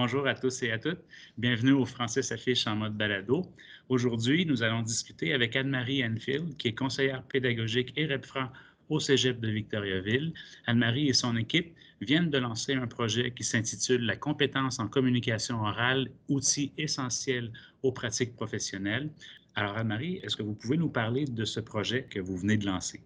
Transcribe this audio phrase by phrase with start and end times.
[0.00, 1.00] Bonjour à tous et à toutes.
[1.38, 3.42] Bienvenue au Français s'affiche en mode balado.
[3.88, 8.52] Aujourd'hui, nous allons discuter avec Anne-Marie Enfield, qui est conseillère pédagogique et REPFRAN
[8.90, 10.32] au Cégep de Victoriaville.
[10.68, 15.62] Anne-Marie et son équipe viennent de lancer un projet qui s'intitule La compétence en communication
[15.62, 17.50] orale, outil essentiel
[17.82, 19.10] aux pratiques professionnelles.
[19.56, 22.66] Alors, Anne-Marie, est-ce que vous pouvez nous parler de ce projet que vous venez de
[22.66, 23.00] lancer?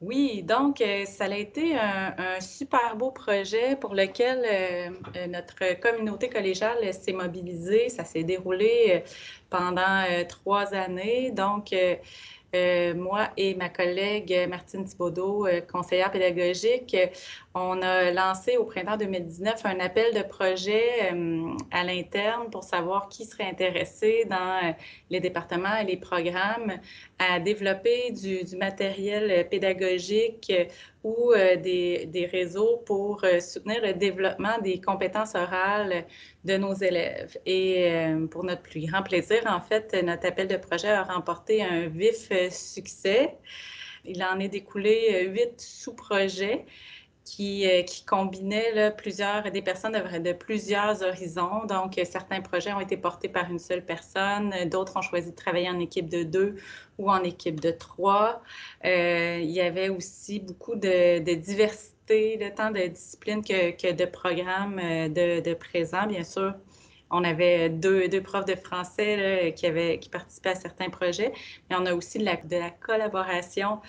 [0.00, 5.80] Oui, donc euh, ça a été un, super beau projet pour lequel euh, euh, notre
[5.80, 7.88] communauté collégiale s'est mobilisée.
[7.88, 9.02] Ça s'est déroulé
[9.50, 11.32] pendant trois années.
[11.32, 11.74] Donc,
[12.54, 16.96] euh, moi et ma collègue Martine Thibaudot, euh, conseillère pédagogique,
[17.54, 23.10] on a lancé au printemps 2019 un appel de projet euh, à l'interne pour savoir
[23.10, 24.74] qui serait intéressé dans
[25.10, 26.72] les départements et les programmes
[27.18, 30.50] à développer du matériel pédagogique
[31.08, 36.04] ou des, des, réseaux pour soutenir le développement des compétences orales
[36.44, 37.36] de nos élèves.
[37.46, 37.90] Et
[38.30, 42.30] pour notre plus grand plaisir, en fait, notre appel de projet a remporté un vif
[42.50, 43.34] succès.
[44.04, 46.64] Il en est découlé huit sous-projets
[47.28, 51.66] qui, euh, qui combinait plusieurs, des personnes de, plusieurs horizons.
[51.66, 55.68] Donc, certains projets ont été portés par une seule personne, d'autres ont choisi de travailler
[55.68, 56.56] en équipe de deux
[56.98, 58.42] ou en équipe de trois.
[58.84, 64.78] Euh, il y avait aussi beaucoup de, diversité, de tant de disciplines que, de programmes
[64.82, 66.54] euh, de, de présent, bien sûr.
[67.10, 71.32] On avait deux, profs de français qui, participaient à certains projets,
[71.68, 73.80] mais on a aussi de la collaboration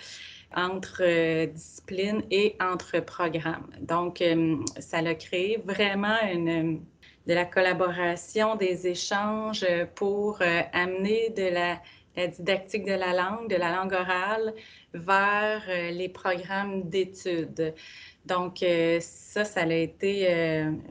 [0.54, 3.70] entre euh, disciplines et entre programmes.
[3.80, 6.82] Donc, euh, ça a créé vraiment une,
[7.26, 11.80] de la collaboration, des échanges pour euh, amener de la,
[12.16, 14.54] la, didactique de la langue, de la langue orale
[14.92, 15.62] vers
[15.92, 17.74] les programmes d'études.
[18.26, 20.26] Donc, ça, ça a été,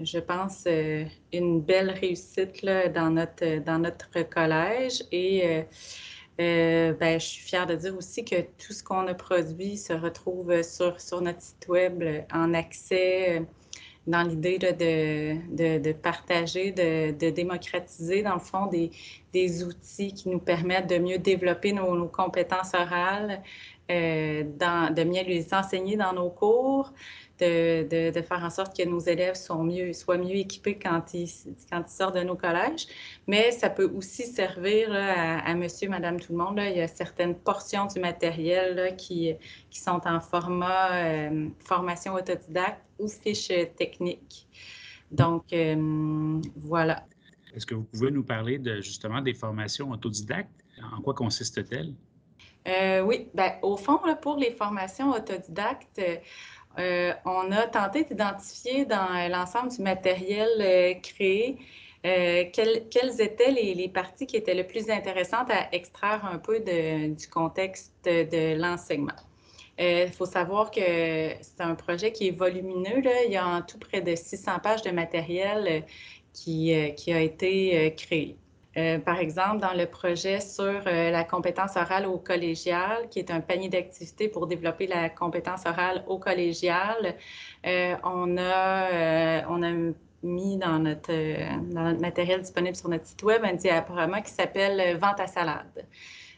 [0.02, 0.65] je pense,
[1.33, 5.65] une belle réussite là, dans, notre, dans notre collège et
[6.39, 9.91] euh, ben, je suis fière de dire aussi que tout ce qu'on a produit se
[9.91, 12.02] retrouve sur, sur notre site web
[12.33, 13.43] en accès euh,
[14.08, 18.89] dans l'idée de, de, partager, de, démocratiser, dans le fond, des,
[19.33, 23.41] des, outils qui nous permettent de mieux développer nos, compétences orales,
[23.91, 26.93] euh, de mieux les enseigner dans nos cours,
[27.39, 31.30] de, de, faire en sorte que nos élèves sont mieux, soient mieux équipés quand ils,
[31.72, 32.88] quand ils sortent de nos collèges.
[33.27, 36.58] Mais ça peut aussi servir à, monsieur, madame, tout le monde.
[36.58, 36.70] Là.
[36.70, 39.33] Il y a certaines portions du matériel là, qui,
[39.70, 44.48] qui sont en format euh, formation autodidacte ou fiche technique.
[45.11, 47.06] Donc, euh, voilà.
[47.56, 50.52] Est-ce que vous pouvez nous parler de, justement des formations autodidactes?
[50.94, 51.94] En quoi consistent-elles?
[52.67, 56.02] Euh, oui, ben, au fond, là, pour les formations autodidactes,
[56.77, 61.57] euh, on a tenté d'identifier dans l'ensemble du matériel euh, créé
[62.05, 67.27] euh, quelles, étaient les, parties qui étaient le plus intéressantes à extraire un peu du
[67.27, 69.11] contexte de, l'enseignement.
[69.77, 70.81] Il faut savoir que
[71.41, 73.02] c'est un projet qui est volumineux.
[73.25, 75.85] Il y a en tout près de 600 pages de matériel
[76.33, 78.37] qui a été créé.
[78.79, 83.29] Euh, par exemple, dans le projet sur euh, la compétence orale au collégial, qui est
[83.31, 87.15] un panier d'activités pour développer la compétence orale au collégial,
[87.65, 89.91] euh, on, a, on a
[90.23, 91.11] mis dans notre,
[91.73, 95.85] dans notre, matériel disponible sur notre site web un diaporama qui s'appelle Vente à salade.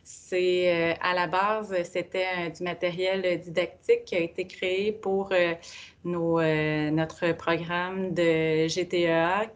[0.03, 5.29] C'est à la base, c'était du matériel didactique qui a été créé pour
[6.03, 9.47] notre programme de GTEA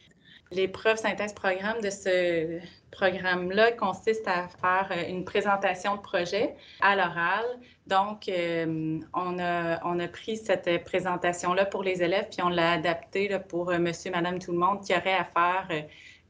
[0.51, 2.59] L'épreuve synthèse-programme de ce
[2.91, 7.43] programme-là consiste à faire euh, une présentation de projet à l'oral.
[7.87, 12.73] Donc, euh, on, a, on a pris cette présentation-là pour les élèves, puis on l'a
[12.73, 15.67] adaptée pour euh, monsieur, madame, tout le monde qui aurait à faire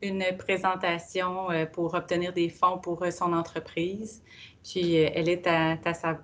[0.01, 4.23] une présentation pour obtenir des fonds pour son entreprise.
[4.63, 5.77] Puis, elle est à,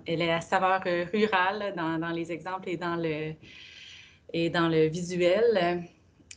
[0.06, 3.34] elle est à saveur rurale dans, dans les exemples et dans le,
[4.34, 5.88] et dans le visuel.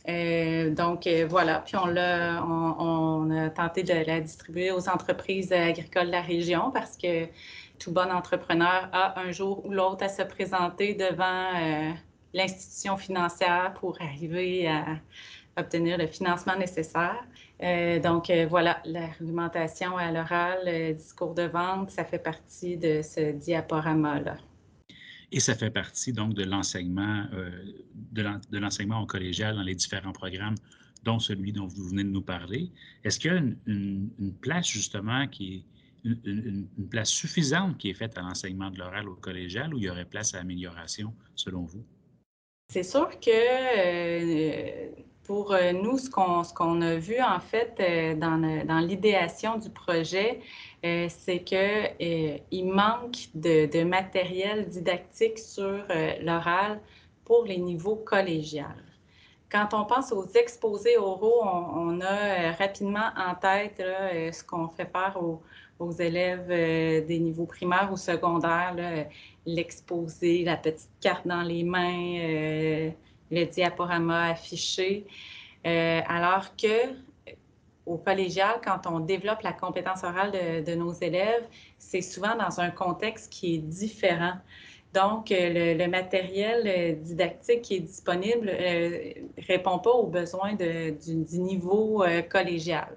[0.07, 6.11] Euh, donc euh, voilà, puis on, a, tenté de la distribuer aux entreprises agricoles de
[6.11, 7.25] la région parce que
[7.79, 11.91] tout bon entrepreneur a un jour ou l'autre à se présenter devant euh,
[12.33, 14.99] l'institution financière pour arriver à
[15.57, 17.23] obtenir le financement nécessaire.
[18.03, 24.35] donc voilà, l'argumentation à l'oral, discours de vente, ça fait partie de ce diaporama-là.
[25.35, 27.49] Et ça fait partie donc de l'enseignement euh,
[28.13, 30.55] de l'enseignement au collégial dans les différents programmes,
[31.03, 32.71] dont celui dont vous venez de nous parler.
[33.03, 34.09] Est-ce qu'il y a une,
[34.39, 35.63] place justement qui est
[36.05, 39.89] une, place suffisante qui est faite à l'enseignement de l'oral au collégial ou il y
[39.89, 41.83] aurait place à amélioration selon vous?
[42.71, 44.89] C'est sûr que euh,
[45.23, 47.75] pour euh, nous, ce qu'on a vu en fait
[48.17, 50.39] dans, l'idéation du projet,
[50.85, 55.83] euh, c'est qu'il manque de, matériel didactique sur
[56.21, 56.79] l'oral
[57.25, 58.63] pour les niveaux collégiaux.
[59.51, 65.17] Quand on pense aux exposés oraux, on, a rapidement en tête ce qu'on fait faire
[65.79, 66.47] aux, élèves
[67.05, 68.75] des niveaux primaires ou secondaires,
[69.45, 72.91] l'exposé, la petite carte dans les mains,
[73.31, 75.05] le diaporama affiché,
[75.65, 76.93] euh, alors que
[77.85, 81.43] au collégial, quand on développe la compétence orale de, nos élèves,
[81.77, 84.33] c'est souvent dans un contexte qui est différent.
[84.93, 91.39] Donc, euh, le, matériel euh, didactique qui est disponible ne répond pas aux besoins du,
[91.39, 92.87] niveau collégial.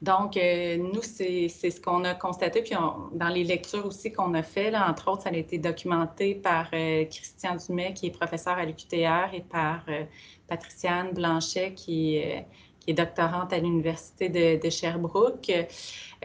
[0.00, 2.74] Donc, nous, c'est ce qu'on a constaté, puis
[3.12, 6.70] dans les lectures aussi qu'on a fait, là, entre autres, ça a été documenté par
[6.70, 9.84] Christian Dumais, qui est professeur à l'UQTR, et par
[10.52, 12.40] Patriciane Blanchet, qui, euh,
[12.82, 15.52] qui est doctorante à l'Université de, Sherbrooke.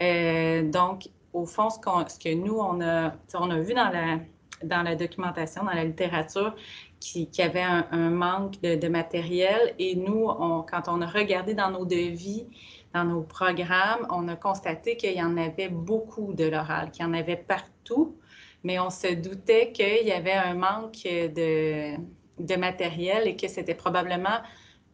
[0.00, 4.18] Euh, donc, au fond, ce, que nous, on a, on a vu dans la,
[4.62, 6.54] dans la documentation, dans la littérature,
[7.00, 9.74] qui, qui avait un, manque de, matériel.
[9.78, 10.26] Et nous,
[10.70, 12.46] quand on a regardé dans nos devis,
[12.92, 17.08] dans nos programmes, on a constaté qu'il y en avait beaucoup de l'oral, qu'il y
[17.08, 18.16] en avait partout,
[18.64, 21.94] mais on se doutait qu'il y avait un manque de,
[22.40, 24.40] de matériel et que c'était probablement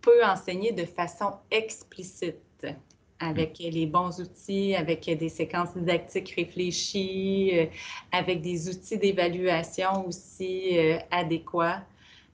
[0.04, 2.36] peu enseigné de façon explicite
[3.20, 3.70] avec mm.
[3.70, 7.66] les bons outils, avec des séquences didactiques réfléchies, euh,
[8.12, 11.84] avec des outils d'évaluation aussi euh, adéquats.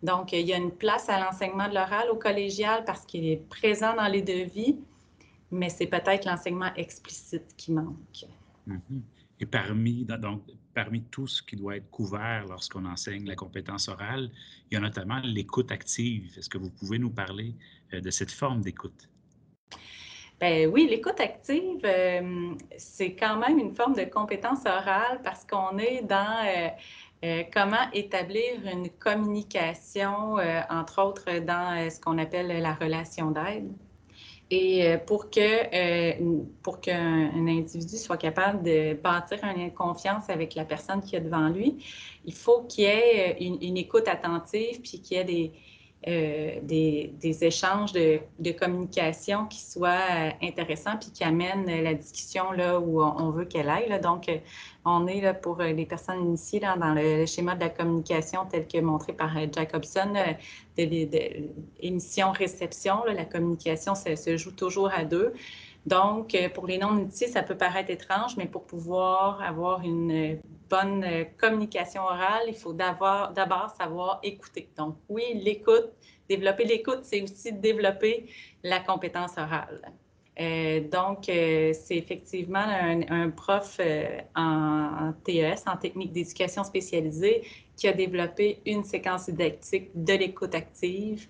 [0.03, 3.49] Donc, il y a une place à l'enseignement de l'oral au collégial parce qu'il est
[3.49, 4.79] présent dans les devis,
[5.51, 8.25] mais c'est peut-être l'enseignement explicite qui manque.
[8.67, 9.01] Mm-hmm.
[9.41, 10.43] Et parmi, donc,
[10.75, 14.31] parmi tout ce qui doit être couvert lorsqu'on enseigne la compétence orale,
[14.71, 16.33] il y a notamment l'écoute active.
[16.39, 17.55] Est-ce que vous pouvez nous parler
[17.93, 19.09] euh, de cette forme d'écoute?
[20.41, 25.77] Ben oui, l'écoute active, euh, c'est quand même une forme de compétence orale parce qu'on
[25.77, 26.47] est dans
[27.23, 30.37] euh, comment établir une communication,
[30.71, 33.71] entre autres dans ce qu'on appelle la relation d'aide.
[34.51, 39.75] Et euh, pour que euh, pour qu'un individu soit capable de bâtir un lien de
[39.75, 41.85] confiance avec la personne qui est devant lui,
[42.25, 45.53] il faut qu'il y ait euh, une, une écoute attentive, puis qu'il y ait des,
[46.09, 47.13] euh, des,
[47.43, 53.31] échanges de, communication qui soient euh, intéressants puis qui amènent la discussion là où on,
[53.31, 54.01] veut qu'elle aille.
[54.01, 54.39] Donc, euh,
[54.87, 58.79] on est là pour les personnes initiées dans le, schéma de la communication tel que
[58.79, 60.15] montré par Jacobson,
[60.79, 61.19] de,
[61.81, 63.05] émission-réception.
[63.05, 65.35] La communication se joue toujours à deux.
[65.91, 70.39] Donc, euh, pour les non-initiés, ça peut paraître étrange, mais pour pouvoir avoir une
[70.69, 74.69] bonne euh, communication orale, il faut d'abord savoir écouter.
[74.79, 75.91] Donc, oui, l'écoute,
[76.29, 78.27] développer l'écoute, c'est aussi développer
[78.63, 79.81] la compétence orale.
[80.39, 82.65] Euh, donc, c'est effectivement
[83.11, 83.81] un, prof
[84.37, 87.43] en, TES, en technique d'éducation spécialisée,
[87.77, 91.27] qui a développé une séquence didactique de l'écoute active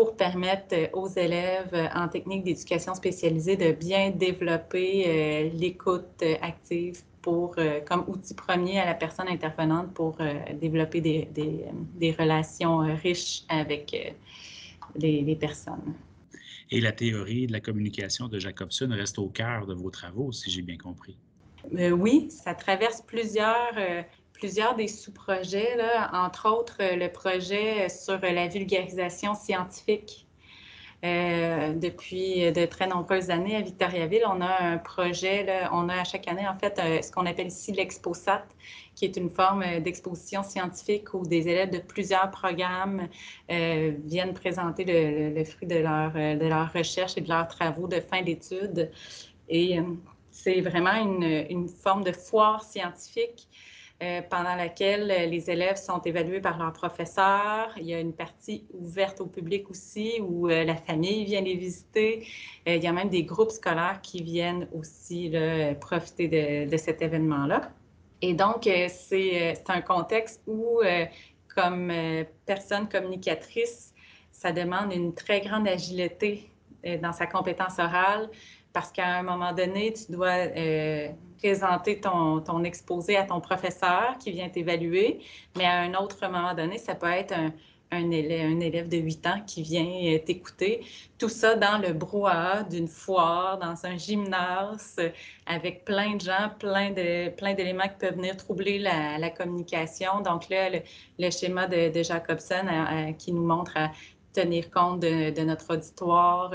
[0.00, 6.22] pour permettre euh, aux élèves euh, en technique d'éducation spécialisée de bien développer euh, l'écoute
[6.40, 7.54] active pour,
[7.86, 10.16] comme outil premier à la personne intervenante pour
[10.58, 13.94] développer des, des, relations riches avec
[14.96, 15.92] les, les, personnes.
[16.70, 20.50] Et la théorie de la communication de Jacobson reste au cœur de vos travaux, si
[20.50, 21.18] j'ai bien compris.
[21.74, 23.74] oui, ça traverse plusieurs
[24.40, 25.76] plusieurs des sous-projets,
[26.12, 30.26] entre autres euh, le projet sur la vulgarisation scientifique.
[31.02, 36.04] Euh, depuis de très nombreuses années à Victoriaville, on a un projet, on a à
[36.04, 38.44] chaque année en fait euh, ce qu'on appelle ici l'ExpoSat,
[38.94, 43.08] qui est une forme d'exposition scientifique où des élèves de plusieurs programmes
[43.48, 48.20] viennent présenter le, fruit de leur, de leur recherche et de leurs travaux de fin
[48.20, 48.90] d'études.
[49.48, 49.78] Et
[50.30, 53.48] c'est vraiment une, une, forme de foire scientifique
[54.02, 57.70] euh, pendant laquelle euh, les élèves sont évalués par leur professeur.
[57.76, 61.54] Il y a une partie ouverte au public aussi où euh, la famille vient les
[61.54, 62.26] visiter.
[62.64, 65.34] il y a même des groupes scolaires qui viennent aussi
[65.80, 67.72] profiter de cet événement-là.
[68.22, 70.80] Et donc, c'est un contexte où,
[71.54, 71.92] comme
[72.46, 73.92] personne communicatrice,
[74.30, 76.48] ça demande une très grande agilité
[77.02, 78.30] dans sa compétence orale
[78.72, 80.46] parce qu'à un moment donné, tu dois
[81.40, 85.20] présenter ton, exposé à ton professeur qui vient t'évaluer,
[85.56, 87.34] mais à un autre moment donné, ça peut être
[87.92, 90.84] un, élève, de 8 ans qui vient euh, t'écouter.
[91.18, 94.96] Tout ça dans le brouhaha d'une foire, dans un gymnase,
[95.46, 100.20] avec plein de gens, plein d'éléments qui peuvent venir troubler la, communication.
[100.20, 100.68] Donc là,
[101.18, 103.90] le, schéma de, Jacobson euh, euh, qui nous montre à
[104.32, 106.52] tenir compte de, notre auditoire,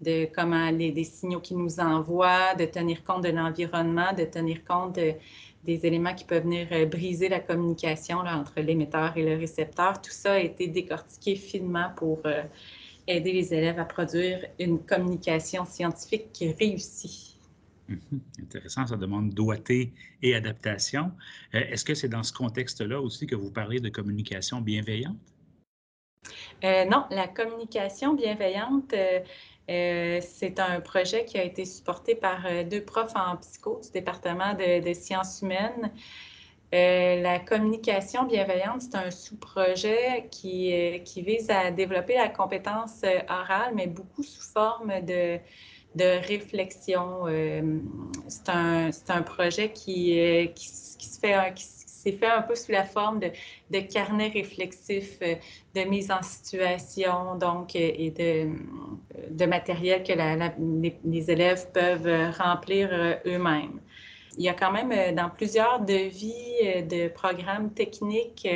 [0.00, 4.64] de comment les, des signaux qui nous envoient, de tenir compte de l'environnement, de tenir
[4.64, 10.00] compte des éléments qui peuvent venir briser la communication entre l'émetteur et le récepteur.
[10.02, 12.20] Tout ça a été décortiqué finement pour
[13.06, 17.34] aider les élèves à produire une communication scientifique qui réussit.
[17.88, 18.20] Mhm.
[18.40, 21.12] Intéressant, ça demande doigté et adaptation.
[21.54, 25.18] Euh, est-ce que c'est dans ce contexte-là aussi que vous parlez de communication bienveillante?
[26.64, 32.82] Euh, non, la communication bienveillante, euh, c'est un projet qui a été supporté par deux
[32.84, 35.92] profs en psycho du département de, sciences humaines.
[36.72, 40.72] la communication bienveillante, c'est un sous-projet qui,
[41.16, 45.38] vise à développer la compétence orale, mais beaucoup sous forme de,
[45.94, 47.26] de réflexion.
[47.26, 47.78] Euh,
[48.28, 51.34] c'est un, un, projet qui, euh, qui, se fait,
[52.04, 53.30] s'est fait un peu sous la forme de,
[53.70, 55.34] de carnet réflexif, euh,
[55.74, 58.50] de mise en situation, donc, et de,
[59.30, 60.12] de matériel que
[61.04, 62.90] les, élèves peuvent remplir
[63.26, 63.80] eux-mêmes.
[64.36, 68.48] Il y a quand même dans plusieurs devis de programmes techniques,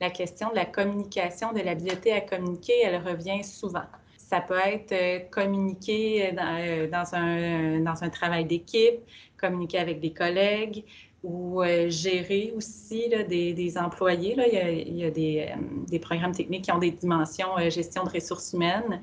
[0.00, 3.86] la question de la communication, de l'habileté à communiquer, elle revient souvent.
[4.34, 9.00] Ça peut être euh, communiquer euh, euh, dans, un, dans un travail d'équipe,
[9.38, 10.84] communiquer avec des collègues
[11.24, 14.34] ou gérer aussi là, des, des, employés.
[14.34, 14.46] Là.
[14.46, 15.48] Il y a, il y a des,
[15.88, 19.00] des, programmes techniques qui ont des dimensions gestion de ressources humaines.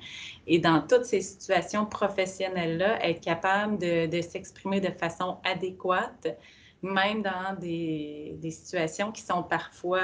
[0.47, 6.37] Et dans toutes ces situations professionnelles-là, être capable de, de s'exprimer de façon adéquate,
[6.83, 9.99] même dans des, des situations qui sont parfois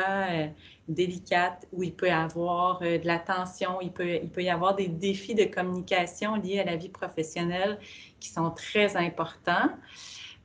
[0.88, 4.50] délicate où il peut y avoir euh, de la tension, il peut, il peut y
[4.50, 7.80] avoir des défis de communication liés à la vie professionnelle
[8.20, 9.70] qui sont très importants.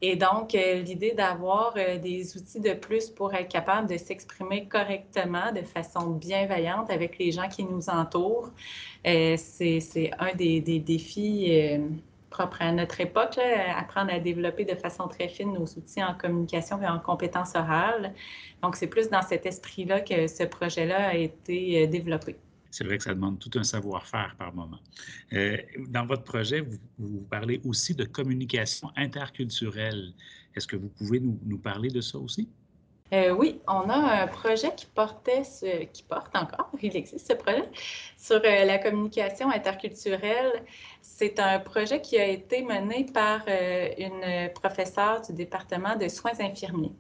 [0.03, 4.67] Et donc, euh, l'idée d'avoir euh, des outils de plus pour être capable de s'exprimer
[4.67, 8.51] correctement, de façon bienveillante avec les gens qui nous entourent,
[9.05, 11.53] c'est un des, défis
[12.33, 13.39] propre à notre époque,
[13.77, 18.15] apprendre à développer de façon très fine nos outils en communication et en compétences orales.
[18.63, 22.37] Donc, c'est plus dans cet esprit-là que ce projet-là a été euh, développé.
[22.73, 24.81] C'est vrai que ça demande tout un savoir-faire par moment.
[25.35, 26.65] Euh, dans votre projet,
[26.99, 30.15] vous, parlez aussi de communication interculturelle.
[30.57, 32.49] Est-ce que vous pouvez nous, parler de ça aussi?
[33.13, 35.43] Euh, oui, on a un projet qui portait,
[35.93, 37.69] qui porte encore, il existe ce projet,
[38.17, 40.65] sur euh, la communication interculturelle.
[41.03, 46.95] C'est un projet qui a été mené par une professeure du département de soins infirmiers.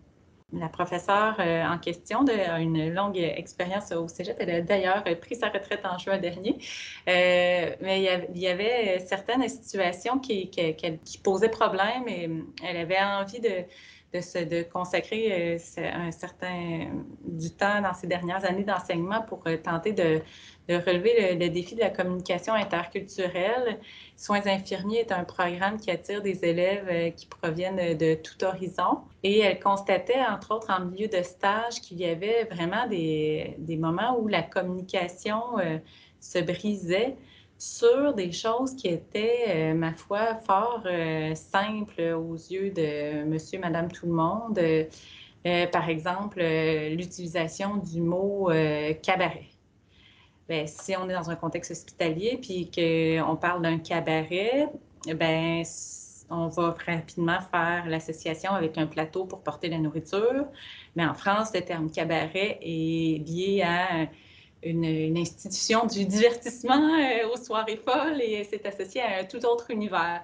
[0.52, 4.36] La professeure en question a une longue expérience au Cégep.
[4.38, 6.58] Elle a d'ailleurs pris sa retraite en juin dernier.
[7.06, 12.28] mais il y, avait, certaines situations qui, qui posaient problème et
[12.62, 13.64] elle avait envie de,
[14.12, 15.58] de, consacrer euh,
[15.94, 16.90] un certain
[17.24, 20.20] du temps dans ces dernières années d'enseignement pour euh, tenter de,
[20.68, 23.78] relever le, défi de la communication interculturelle.
[24.16, 28.98] Soins infirmiers est un programme qui attire des élèves euh, qui proviennent de tout horizon.
[29.22, 34.18] Et elle constatait, entre autres, en milieu de stage, qu'il y avait vraiment des moments
[34.18, 35.40] où la communication
[36.20, 37.16] se brisait
[37.62, 43.60] sur des choses qui étaient, euh, ma foi, fort euh, simples aux yeux de monsieur,
[43.60, 44.58] madame, tout le monde.
[44.58, 48.50] Euh, par exemple, l'utilisation du mot
[49.02, 49.46] cabaret.
[50.48, 54.68] Bien, si on est dans un contexte hospitalier puis qu'on parle d'un cabaret,
[55.06, 55.62] ben
[56.30, 60.46] on va rapidement faire l'association avec un plateau pour porter la nourriture.
[60.96, 64.06] Mais en France, le terme cabaret est lié à
[64.62, 69.70] une, institution du divertissement euh, aux soirées folles et c'est associé à un tout autre
[69.70, 70.22] univers.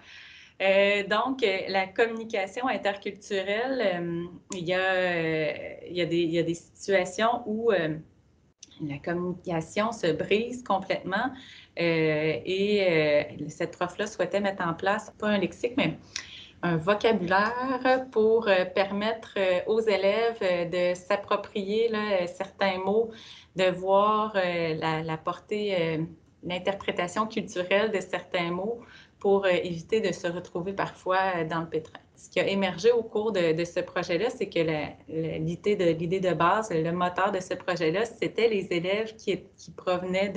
[0.61, 6.38] Euh, donc, euh, la communication interculturelle, il, y a, il, y a des, il, y
[6.38, 11.33] a, des, situations où la communication se brise complètement
[11.76, 15.97] et cette prof-là souhaitait mettre en place, pas un lexique, mais
[16.62, 19.35] un vocabulaire pour permettre
[19.67, 21.91] aux élèves de s'approprier
[22.27, 23.11] certains mots
[23.59, 26.05] de voir euh, la, portée, euh,
[26.45, 28.81] l'interprétation culturelle de certains mots
[29.19, 31.99] pour euh, éviter de se retrouver parfois dans le pétrin.
[32.15, 34.59] Ce qui a émergé au cours de, ce projet-là, c'est que
[35.38, 39.41] l'idée de, base, le moteur de ce projet-là, c'était les élèves qui,
[39.77, 40.31] provenaient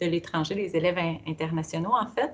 [0.00, 2.32] de l'étranger, les élèves internationaux en fait.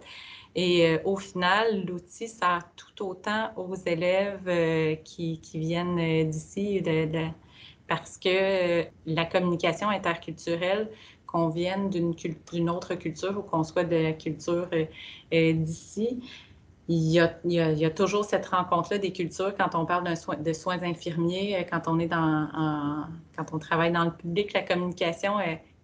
[0.58, 7.26] Et au final, l'outil sert tout autant aux élèves qui, qui, viennent d'ici, de, de,
[7.86, 10.88] parce que la communication interculturelle,
[11.26, 14.84] qu'on vienne d'une autre culture ou qu'on soit de la culture euh,
[15.34, 16.20] euh, d'ici,
[16.88, 20.04] il y, a, toujours cette rencontre-là des cultures quand on parle
[20.40, 22.48] de soins infirmiers, euh, quand on est dans,
[23.36, 25.34] quand on travaille dans le public, la communication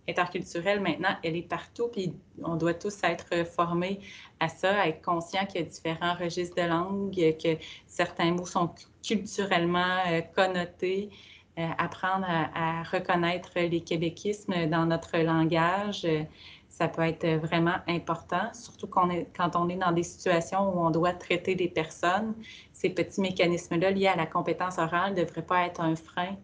[0.09, 4.01] interculturelle, maintenant, elle est partout, puis on doit tous être formés
[4.41, 7.57] à ça, être conscients qu'il y a différents registres de langue, que
[7.87, 8.71] certains mots sont
[9.07, 11.11] culturellement euh, connotés,
[11.59, 16.05] euh, apprendre à, reconnaître les québéquismes dans notre langage.
[16.05, 16.23] Euh,
[16.69, 20.75] ça peut être vraiment important, surtout quand on, est, quand on est dans des situations
[20.75, 22.35] où on doit traiter des personnes.
[22.73, 26.35] Ces petits mécanismes-là liés à la compétence orale ne devraient pas être un frein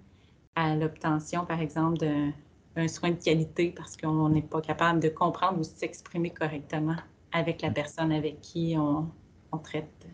[0.55, 2.05] à l'obtention, par exemple,
[2.79, 6.97] d'un soin de qualité parce qu'on n'est pas capable de comprendre ou s'exprimer correctement
[7.33, 9.11] avec la personne avec qui on,
[9.51, 10.07] on traite.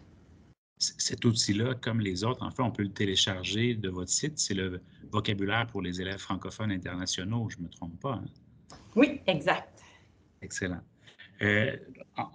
[0.78, 4.38] Cet outil-là, comme les autres, en fait, on peut le télécharger de votre site.
[4.38, 4.80] C'est le
[5.12, 8.14] vocabulaire pour les élèves francophones internationaux, je ne me trompe pas.
[8.14, 8.24] Hein?
[8.96, 9.82] Oui, exact.
[10.40, 10.80] Excellent.
[11.42, 11.76] Euh,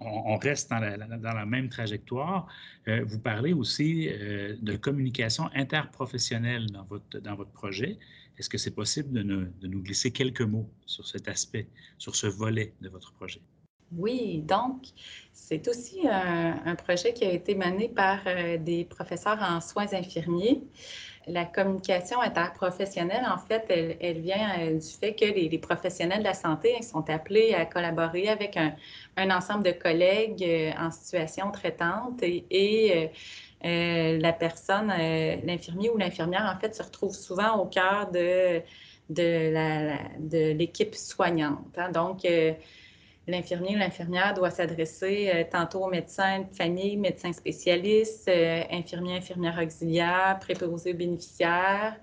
[0.00, 2.46] on, reste dans la, même trajectoire.
[2.86, 7.98] Euh, vous parlez aussi euh, de communication interprofessionnelle dans votre, dans votre projet.
[8.40, 11.68] Est-ce que c'est possible de nous, glisser quelques mots sur cet aspect,
[11.98, 13.42] sur ce volet de votre projet?
[13.94, 14.86] Oui, donc
[15.30, 18.20] c'est aussi un, projet qui a été mené par
[18.58, 20.62] des professeurs en soins infirmiers.
[21.26, 23.66] La communication interprofessionnelle, en fait,
[24.00, 28.28] elle, vient euh, du fait que les, professionnels de la santé sont appelés à collaborer
[28.28, 33.10] avec un, ensemble de collègues euh, en situation traitante et,
[33.64, 34.88] euh, la personne,
[35.44, 38.62] l'infirmier ou l'infirmière, en fait, se retrouve souvent au cœur de,
[39.08, 41.76] de l'équipe soignante.
[41.76, 41.90] Hein.
[41.90, 42.24] Donc,
[43.30, 49.16] l'infirmier ou l'infirmière doit s'adresser euh, tantôt au médecin de famille, médecin spécialiste, euh, infirmier,
[49.16, 51.96] infirmière auxiliaire, préposé aux bénéficiaires.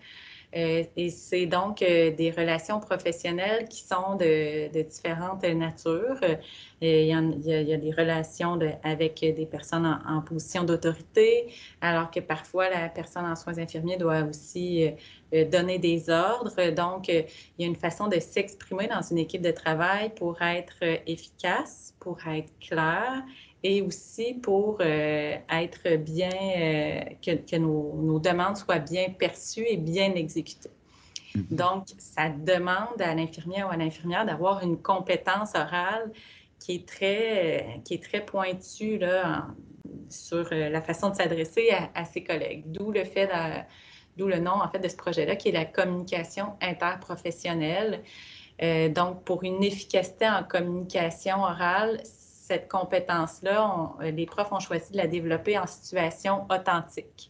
[0.56, 6.20] Euh, et c'est donc des relations professionnelles qui sont de, différentes natures.
[6.82, 12.88] il, y a, des relations avec des personnes en, position d'autorité, alors que parfois la
[12.88, 14.90] personne en soins infirmiers doit aussi
[15.52, 16.72] donner des ordres.
[16.72, 17.26] Donc, il
[17.60, 22.18] y a une façon de s'exprimer dans une équipe de travail pour être efficace, pour
[22.26, 23.24] être clair
[23.68, 30.16] et aussi pour euh, être bien, euh, que, nos, demandes soient bien perçues et bien
[30.16, 30.70] exécutées.
[31.36, 31.56] Mm-hmm.
[31.56, 36.14] Donc, ça demande à l'infirmière ou à l'infirmière d'avoir une compétence orale
[36.60, 39.48] qui est très, qui est très pointue là,
[40.08, 42.64] sur euh, la façon de s'adresser à, ses collègues.
[42.68, 43.30] D'où le fait,
[44.16, 48.02] d'où le nom en fait de ce projet-là, qui est la communication interprofessionnelle.
[48.96, 52.02] donc, pour une efficacité en communication orale,
[52.48, 57.30] cette compétence-là, euh, les profs ont choisi de la développer en situation authentique.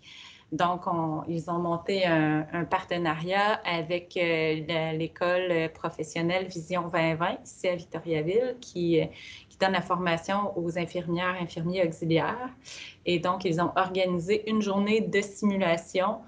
[0.53, 0.83] Donc,
[1.27, 9.01] ils ont monté un, partenariat avec euh, l'école professionnelle Vision 2020 ici à Victoriaville qui,
[9.01, 9.05] euh,
[9.49, 12.49] qui donne la formation aux infirmières, infirmiers auxiliaires.
[13.05, 16.19] Et donc, ils ont organisé une journée de simulation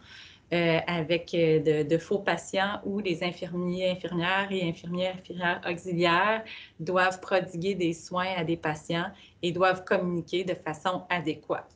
[0.51, 6.43] euh, avec euh, de, faux patients où les infirmiers, infirmières et infirmières, infirmières auxiliaires
[6.79, 9.11] doivent prodiguer des soins à des patients
[9.43, 11.69] et doivent communiquer de façon adéquate.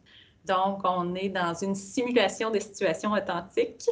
[0.45, 3.88] Donc, on est dans une simulation de situation authentique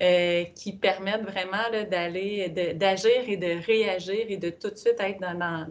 [0.00, 5.20] euh, qui permettent vraiment d'aller, d'agir et de réagir et de tout de suite être
[5.20, 5.66] dans,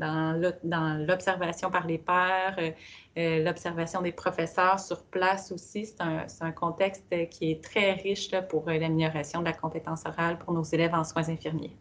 [0.64, 2.70] dans, l'observation par les pairs, euh,
[3.18, 5.86] euh, l'observation des professeurs sur place aussi.
[5.86, 10.38] C'est un, un, contexte qui est très riche là, pour l'amélioration de la compétence orale
[10.40, 11.76] pour nos élèves en soins infirmiers.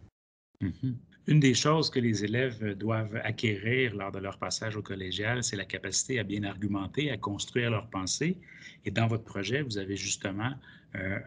[0.62, 0.94] Mm-hmm.
[1.26, 5.56] Une des choses que les élèves doivent acquérir lors de leur passage au collégial, c'est
[5.56, 8.36] la capacité à bien argumenter, à construire leurs pensées.
[8.84, 10.52] Et dans votre projet, vous avez justement
[10.96, 11.18] euh,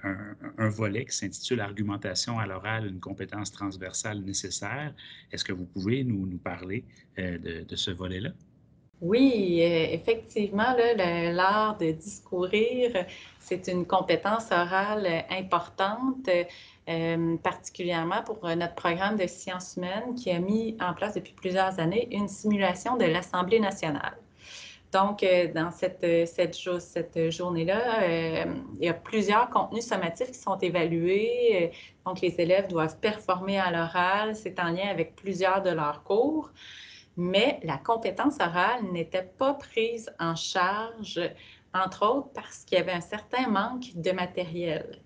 [0.57, 4.93] un, volet qui s'intitule Argumentation à l'oral, une compétence transversale nécessaire.
[5.31, 6.83] Est-ce que vous pouvez nous, nous parler
[7.17, 8.31] euh, de, ce volet-là?
[9.03, 13.05] Oui, euh, effectivement, l'art de discourir,
[13.39, 16.29] c'est une compétence orale importante,
[17.43, 22.07] particulièrement pour notre programme de sciences humaines qui a mis en place depuis plusieurs années
[22.11, 24.17] une simulation de l'Assemblée nationale.
[24.93, 28.45] Donc, euh, dans cette, euh, journée-là, euh,
[28.79, 31.71] il y a plusieurs contenus sommatifs qui sont évalués.
[32.05, 34.35] Donc, les élèves doivent performer à l'oral.
[34.35, 36.51] C'est en lien avec plusieurs de leurs cours.
[37.15, 41.19] Mais la compétence orale n'était pas prise en charge,
[41.73, 44.99] entre autres parce qu'il y avait un certain manque de matériel.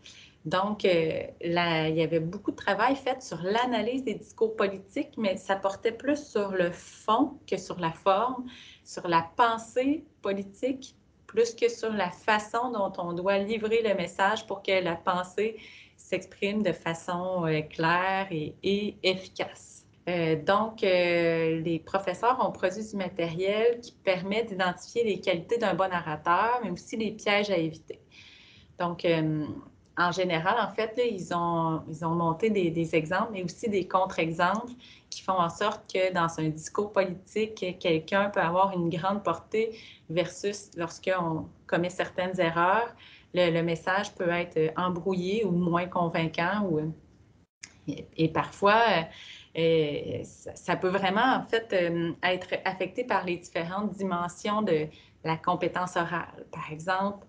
[0.45, 5.35] Donc, là, il y avait beaucoup de travail fait sur l'analyse des discours politiques, mais
[5.35, 8.45] ça portait plus sur le fond que sur la forme
[8.87, 10.95] sur la pensée politique
[11.27, 15.57] plus que sur la façon dont on doit livrer le message pour que la pensée
[15.97, 19.76] s'exprime de façon euh, claire et, efficace.
[20.07, 25.73] Euh, donc, euh, les professeurs ont produit du matériel qui permet d'identifier les qualités d'un
[25.73, 27.99] bon orateur, mais aussi les pièges à éviter.
[28.79, 29.05] Donc,
[29.97, 33.87] en général, en fait, ils, ont, ils ont monté des, des exemples, mais aussi des
[33.87, 34.71] contre-exemples
[35.09, 39.75] qui font en sorte que dans un discours politique, quelqu'un peut avoir une grande portée
[40.09, 42.95] versus lorsqu'on commet certaines erreurs,
[43.33, 46.63] le, message peut être embrouillé ou moins convaincant.
[46.69, 46.93] Ou,
[47.87, 48.81] et, parfois,
[49.57, 54.87] euh, ça, peut vraiment, en fait, euh, être affecté par les différentes dimensions de
[55.23, 56.45] la compétence orale.
[56.51, 57.25] Par exemple,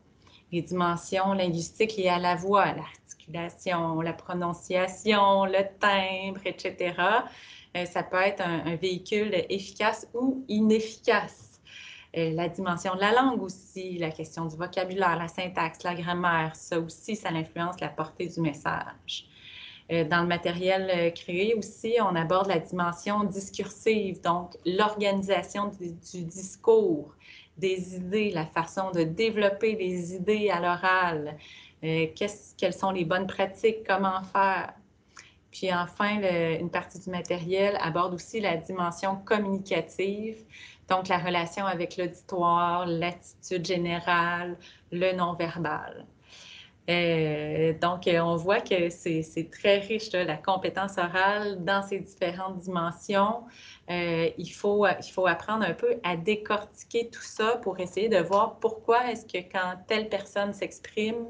[0.52, 6.94] les dimensions linguistiques liées à la voix, l'articulation, la prononciation, le timbre, etc.
[7.76, 11.44] Euh, ça peut être un, véhicule efficace ou inefficace.
[12.14, 16.80] La dimension de la langue aussi, la question du vocabulaire, la syntaxe, la grammaire, ça
[16.80, 19.28] aussi, ça influence la portée du message.
[19.90, 27.14] Euh, dans le matériel créé aussi, on aborde la dimension discursive, donc l'organisation du, discours,
[27.56, 31.36] des idées, la façon de développer les idées à l'oral,
[31.80, 34.72] quelles sont les bonnes pratiques, comment faire.
[35.50, 36.20] Puis enfin,
[36.60, 40.44] une partie du matériel aborde aussi la dimension communicative,
[40.88, 44.56] donc la relation avec l'auditoire, l'attitude générale,
[44.90, 46.06] le non-verbal.
[46.88, 53.44] Euh, donc, on voit que c'est très riche, la compétence orale dans ses différentes dimensions.
[53.90, 58.18] Euh, il, faut, il faut apprendre un peu à décortiquer tout ça pour essayer de
[58.18, 61.26] voir pourquoi est-ce que quand telle personne s'exprime,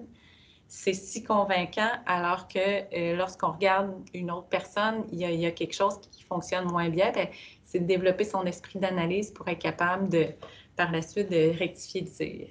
[0.69, 5.75] c'est si convaincant, alors que euh, lorsqu'on regarde une autre personne, il y, a, quelque
[5.75, 7.11] chose qui fonctionne moins bien.
[7.13, 7.29] Ben,
[7.65, 10.27] c'est de développer son esprit d'analyse pour être capable de,
[10.77, 12.49] par la suite, de rectifier le tir.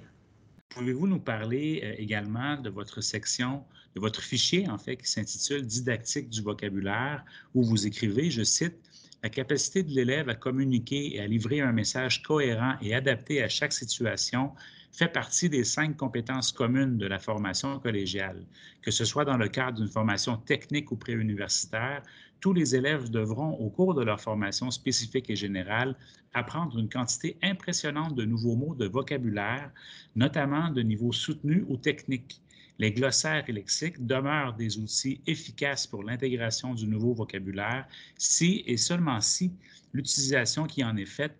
[0.70, 5.62] Pouvez-vous nous parler euh, également de votre section, de votre fichier, en fait, qui s'intitule
[5.62, 8.76] Didactique du vocabulaire, où vous écrivez, je cite,
[9.22, 13.48] la capacité de l'élève à communiquer et à livrer un message cohérent et adapté à
[13.48, 14.52] chaque situation
[14.92, 18.44] fait partie des cinq compétences communes de la formation collégiale.
[18.82, 22.02] Que ce soit dans le cadre d'une formation technique ou préuniversitaire,
[22.40, 25.96] tous les élèves devront, au cours de leur formation spécifique et générale,
[26.34, 29.70] apprendre une quantité impressionnante de nouveaux mots de vocabulaire,
[30.14, 32.40] notamment de niveau soutenu ou technique.
[32.78, 38.76] Les glossaires et lexiques demeurent des outils efficaces pour l'intégration du nouveau vocabulaire si et
[38.76, 39.52] seulement si
[39.92, 41.36] l'utilisation qui en est faite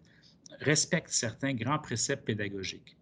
[0.61, 2.97] respecte certains grands préceptes pédagogiques.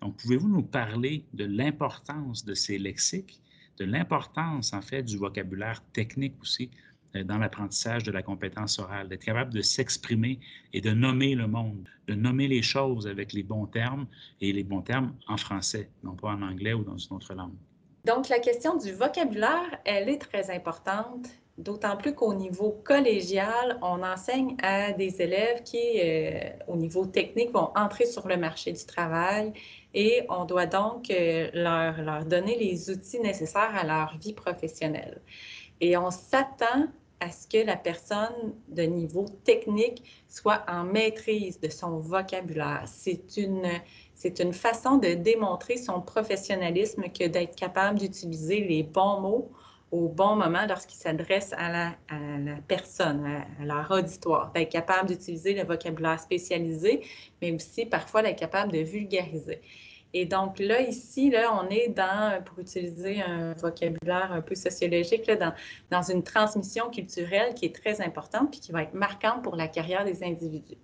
[0.00, 3.40] Donc, pouvez-vous nous parler de l'importance de ces lexiques,
[3.78, 6.70] de l'importance, en fait, du vocabulaire technique aussi
[7.14, 10.40] dans l'apprentissage de la compétence orale, d'être capable de s'exprimer
[10.72, 14.06] et de nommer le monde, de nommer les choses avec les bons termes
[14.40, 17.54] et les bons termes en français, non pas en anglais ou dans une autre langue.
[18.04, 24.02] Donc, la question du vocabulaire, elle est très importante D'autant plus qu'au niveau collégial, on
[24.02, 28.84] enseigne à des élèves qui, euh, au niveau technique, vont entrer sur le marché du
[28.86, 29.52] travail
[29.92, 35.20] et on doit donc euh, leur, leur, donner les outils nécessaires à leur vie professionnelle.
[35.82, 36.88] Et on s'attend
[37.22, 42.82] à ce que la personne de niveau technique soit en maîtrise de son vocabulaire.
[42.86, 43.68] C'est une,
[44.14, 49.52] c'est une façon de démontrer son professionnalisme que d'être capable d'utiliser les bons mots
[49.92, 51.94] au bon moment lorsqu'ils s'adressent à la,
[52.66, 53.24] personne,
[53.60, 57.02] à, leur auditoire, d'être capable d'utiliser le vocabulaire spécialisé,
[57.40, 59.60] mais aussi parfois d'être capable de vulgariser.
[60.14, 65.26] Et donc là, ici, là, on est dans, pour utiliser un vocabulaire un peu sociologique,
[65.26, 65.54] là, dans,
[65.90, 69.68] dans une transmission culturelle qui est très importante puis qui va être marquante pour la
[69.68, 70.76] carrière des individus.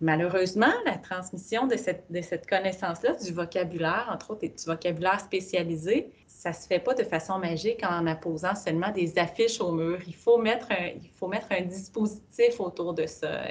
[0.00, 5.20] Malheureusement, la transmission de cette, de cette connaissance-là, du vocabulaire, entre autres, et du vocabulaire
[5.20, 9.72] spécialisé, ça ne se fait pas de façon magique en apposant seulement des affiches au
[9.72, 9.98] mur.
[10.06, 13.42] Il faut mettre il faut mettre un dispositif autour de ça.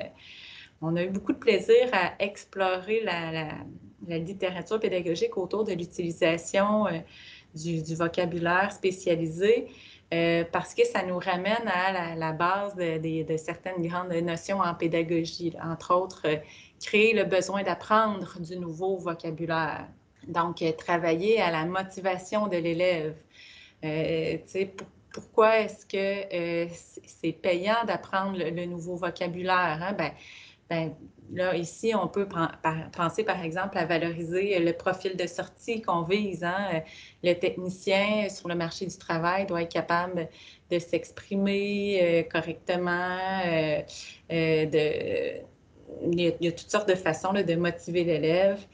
[0.82, 3.50] On a eu beaucoup de plaisir à explorer la,
[4.08, 7.00] littérature pédagogique autour de l'utilisation euh,
[7.56, 9.68] du, vocabulaire spécialisé.
[10.14, 15.54] Euh, parce que ça nous ramène à la, base de, certaines grandes notions en pédagogie,
[15.62, 16.38] entre autres, euh,
[16.80, 19.88] créer le besoin d'apprendre du nouveau vocabulaire.
[20.28, 23.16] Donc, travailler à la motivation de l'élève.
[25.12, 26.68] pourquoi est-ce que
[27.06, 29.80] c'est payant d'apprendre le, nouveau vocabulaire?
[29.82, 29.94] Hein?
[29.94, 30.12] Ben,
[30.70, 30.94] ben,
[31.34, 32.28] là, ici, on peut
[32.92, 36.44] penser, par exemple, à valoriser le profil de sortie qu'on vise.
[36.44, 36.82] Hein.
[37.24, 40.28] Le technicien sur le marché du travail doit être capable
[40.70, 43.18] de s'exprimer euh, correctement.
[43.46, 43.82] Euh,
[44.32, 46.12] euh, de...
[46.12, 48.66] il, y a, toutes sortes de façons de motiver l'élève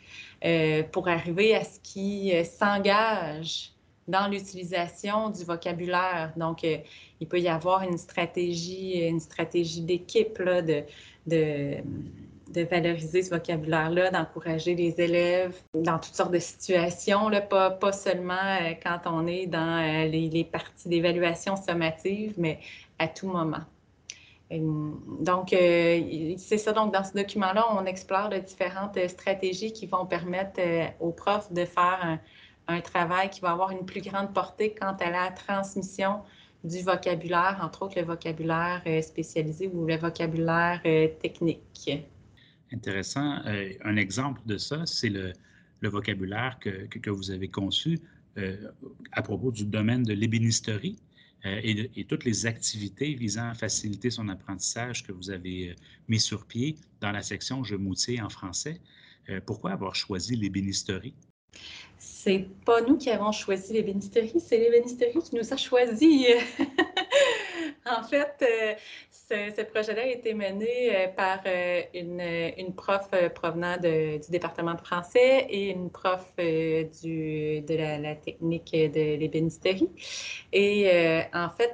[0.91, 3.71] pour arriver à ce qu'il s'engage
[4.09, 6.33] dans l'utilisation du vocabulaire.
[6.35, 10.83] Donc, il peut y avoir une stratégie, une stratégie d'équipe de,
[11.27, 11.77] de,
[12.69, 18.73] valoriser ce vocabulaire-là, d'encourager les élèves dans toutes sortes de situations, pas, pas seulement euh,
[18.83, 22.59] quand on est dans euh, les, parties d'évaluation sommative, mais
[22.99, 23.63] à tout moment.
[24.51, 26.73] Donc, c'est ça.
[26.73, 30.61] Donc, dans ce document-là, on explore les différentes stratégies qui vont permettre
[30.99, 32.19] aux profs de faire un,
[32.67, 36.21] un, travail qui va avoir une plus grande portée quant à la transmission
[36.63, 41.89] du vocabulaire, entre autres le vocabulaire euh, spécialisé ou le vocabulaire euh, technique.
[42.71, 43.45] Intéressant.
[43.45, 45.33] Euh, un exemple de ça, c'est le,
[45.81, 47.99] vocabulaire que, que, vous avez conçu
[49.11, 50.95] à propos du domaine de l'ébénisterie
[51.43, 55.75] et, toutes les activités visant à faciliter son apprentissage que vous avez
[56.07, 58.79] mis sur pied dans la section Je moutier en français.
[59.45, 61.13] pourquoi avoir choisi l'ébénisterie?
[62.23, 66.27] C'est pas nous qui avons choisi l'ébénisterie, c'est l'ébénisterie qui nous a choisis.
[67.85, 68.33] en fait,
[69.31, 74.79] euh, ce, projet-là a été mené euh, par euh, une, prof provenant du département de
[74.79, 79.89] français et une prof de la, technique de l'ébénisterie.
[80.53, 80.89] Et
[81.33, 81.73] en fait,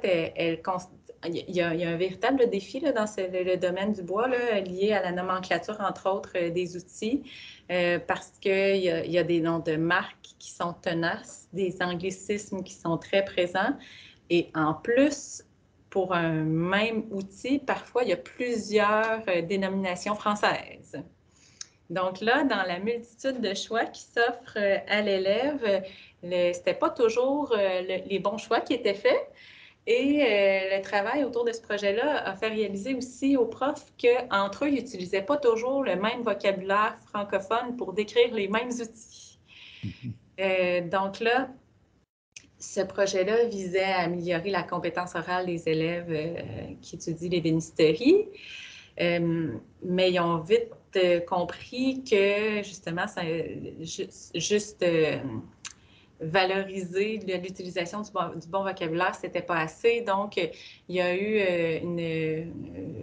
[1.26, 5.78] il, y a, un véritable défi dans le, domaine du bois lié à la nomenclature,
[5.80, 7.22] entre autres, des outils.
[7.70, 12.74] Euh, parce qu'il y, a, des noms de marques qui sont tenaces, des anglicismes qui
[12.74, 13.76] sont très présents.
[14.28, 15.44] Et en plus,
[15.88, 21.00] pour un même outil, parfois, il y a plusieurs euh, dénominations françaises.
[21.90, 25.84] Donc là, dans la multitude de choix qui s'offrent euh, à l'élève,
[26.24, 29.30] ce n'était pas toujours les bons choix qui étaient faits.
[29.86, 34.64] Et euh, le travail autour de ce projet-là a fait réaliser aussi aux profs qu'entre
[34.64, 39.38] eux, ils n'utilisaient pas toujours le même vocabulaire francophone pour décrire les mêmes outils.
[39.84, 40.12] Mm-hmm.
[40.40, 41.48] Euh, donc là,
[42.58, 48.28] ce projet-là visait à améliorer la compétence orale des élèves euh, qui étudient l'ébénisterie,
[48.98, 50.68] mais ils ont vite
[51.26, 53.22] compris que justement, ça,
[54.34, 54.84] juste
[56.20, 58.10] valoriser l'utilisation du,
[58.48, 60.02] bon, vocabulaire, ce n'était pas assez.
[60.02, 62.44] Donc, il y a eu euh,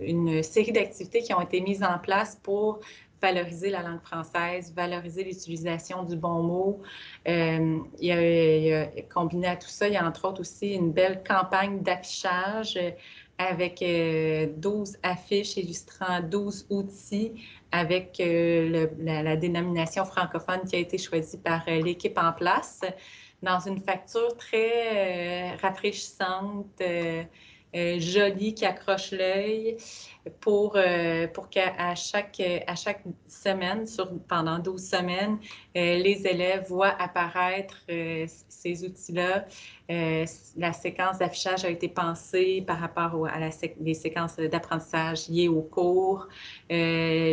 [0.01, 2.79] une, série d'activités qui ont été mises en place pour
[3.19, 6.81] valoriser la langue française, valoriser l'utilisation du bon mot.
[7.27, 10.91] Euh, il, y a, combiné à tout ça, il y a entre autres aussi une
[10.91, 12.77] belle campagne d'affichage
[13.39, 17.33] avec 12 euh, affiches illustrant 12 outils
[17.71, 22.81] avec euh, la, dénomination francophone qui a été choisie par euh, l'équipe en place
[23.41, 26.81] dans une facture très rafraîchissante,
[27.73, 29.77] jolie, qui accroche l'œil
[30.39, 30.77] pour,
[31.33, 35.37] pour qu'à chaque, à chaque semaine, sur, pendant 12 semaines,
[35.75, 39.45] les élèves voient apparaître ces outils-là
[39.89, 40.25] euh,
[40.57, 45.61] la séquence d'affichage a été pensée par rapport à la les séquences d'apprentissage liées au
[45.61, 46.27] cours.
[46.69, 46.75] Euh,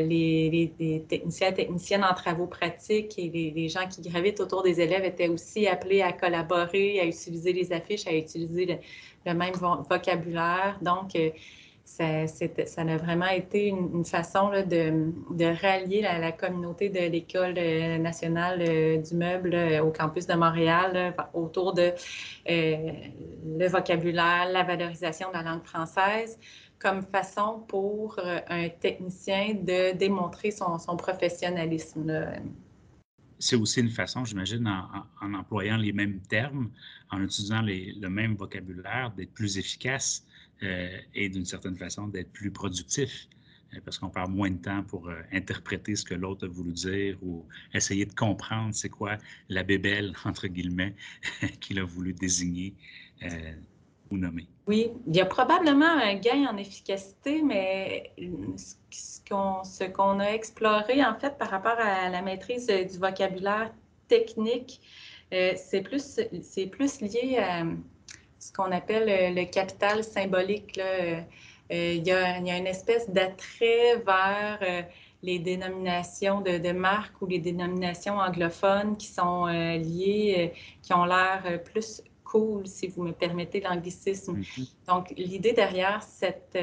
[0.06, 4.80] les, les, techniciens et techniciennes en travaux pratiques et les, gens qui gravitent autour des
[4.80, 8.80] élèves étaient aussi appelés à collaborer, à utiliser les affiches, à utiliser
[9.26, 9.52] le, même
[9.90, 10.78] vocabulaire.
[10.80, 11.30] Donc, euh,
[11.84, 18.96] ça, a vraiment été une, façon de, rallier la, communauté de l'École euh, nationale euh,
[18.96, 21.92] du meuble euh, au campus de Montréal autour de
[22.46, 26.38] le vocabulaire, la valorisation de la langue française
[26.78, 28.18] comme façon pour
[28.48, 32.26] un technicien de démontrer son, professionnalisme.
[33.38, 34.68] C'est aussi une façon, j'imagine,
[35.22, 36.70] en, employant les mêmes termes,
[37.10, 40.26] en utilisant le même vocabulaire, d'être plus efficace
[40.62, 43.28] et d'une certaine façon d'être plus productif
[43.74, 46.72] euh, parce qu'on perd moins de temps pour euh, interpréter ce que l'autre a voulu
[46.72, 49.16] dire ou essayer de comprendre c'est quoi
[49.48, 50.94] la bébelle, entre guillemets,
[51.60, 52.74] qu'il a voulu désigner
[54.10, 54.46] ou nommer.
[54.66, 58.12] Oui, il y a probablement un gain en efficacité, mais
[58.90, 63.72] ce qu'on a exploré, en fait, par rapport à la maîtrise du vocabulaire
[64.08, 64.82] technique,
[65.30, 66.20] c'est plus,
[66.70, 67.64] plus lié à
[68.44, 70.78] ce qu'on appelle euh, le capital symbolique.
[70.78, 71.20] Euh,
[71.72, 74.58] euh, il, y a, une espèce d'attrait vers
[75.22, 80.52] les dénominations de, marques ou les dénominations anglophones qui sont liées,
[80.82, 84.40] qui ont l'air plus cool, si vous me permettez l'anglicisme.
[84.40, 84.68] Mm-hmm.
[84.88, 86.58] Donc, l'idée derrière cette,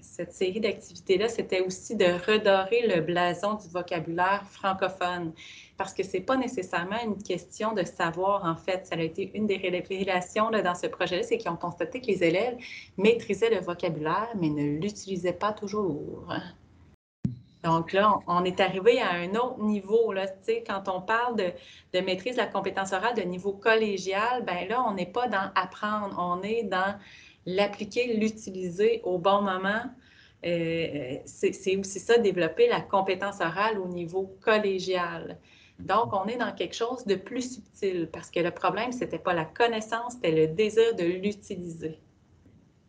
[0.00, 5.32] cette série d'activités-là, c'était aussi de redorer le blason du vocabulaire francophone
[5.78, 8.84] parce que c'est pas nécessairement une question de savoir, en fait.
[8.86, 12.24] Ça a été une des révélations dans ce projet-là, c'est qu'ils ont constaté que les
[12.24, 12.56] élèves
[12.96, 16.26] maîtrisaient le vocabulaire, mais ne l'utilisaient pas toujours.
[17.62, 20.12] Donc là, on est arrivé à un autre niveau.
[20.12, 20.26] Là,
[20.66, 24.94] quand on parle de, maîtrise de la compétence orale de niveau collégial, ben là, on
[24.94, 26.98] n'est pas dans apprendre, on est dans
[27.46, 29.84] l'appliquer, l'utiliser au bon moment
[30.42, 35.38] c'est aussi ça, développer la compétence orale au niveau collégial.
[35.78, 39.18] Donc, on est dans quelque chose de plus subtil parce que le problème, ce n'était
[39.18, 41.98] pas la connaissance, c'était le désir de l'utiliser.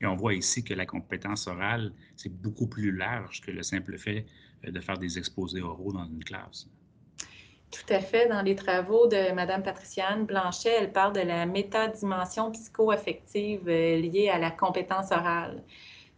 [0.01, 3.97] Et on voit ici que la compétence orale, c'est beaucoup plus large que le simple
[3.97, 4.25] fait
[4.65, 6.67] euh, de faire des exposés oraux dans une classe.
[7.71, 8.27] Tout à fait.
[8.27, 14.29] Dans les travaux de Mme Patriciane Blanchet, elle parle de la métadimension psycho-affective euh, liée
[14.29, 15.63] à la compétence orale.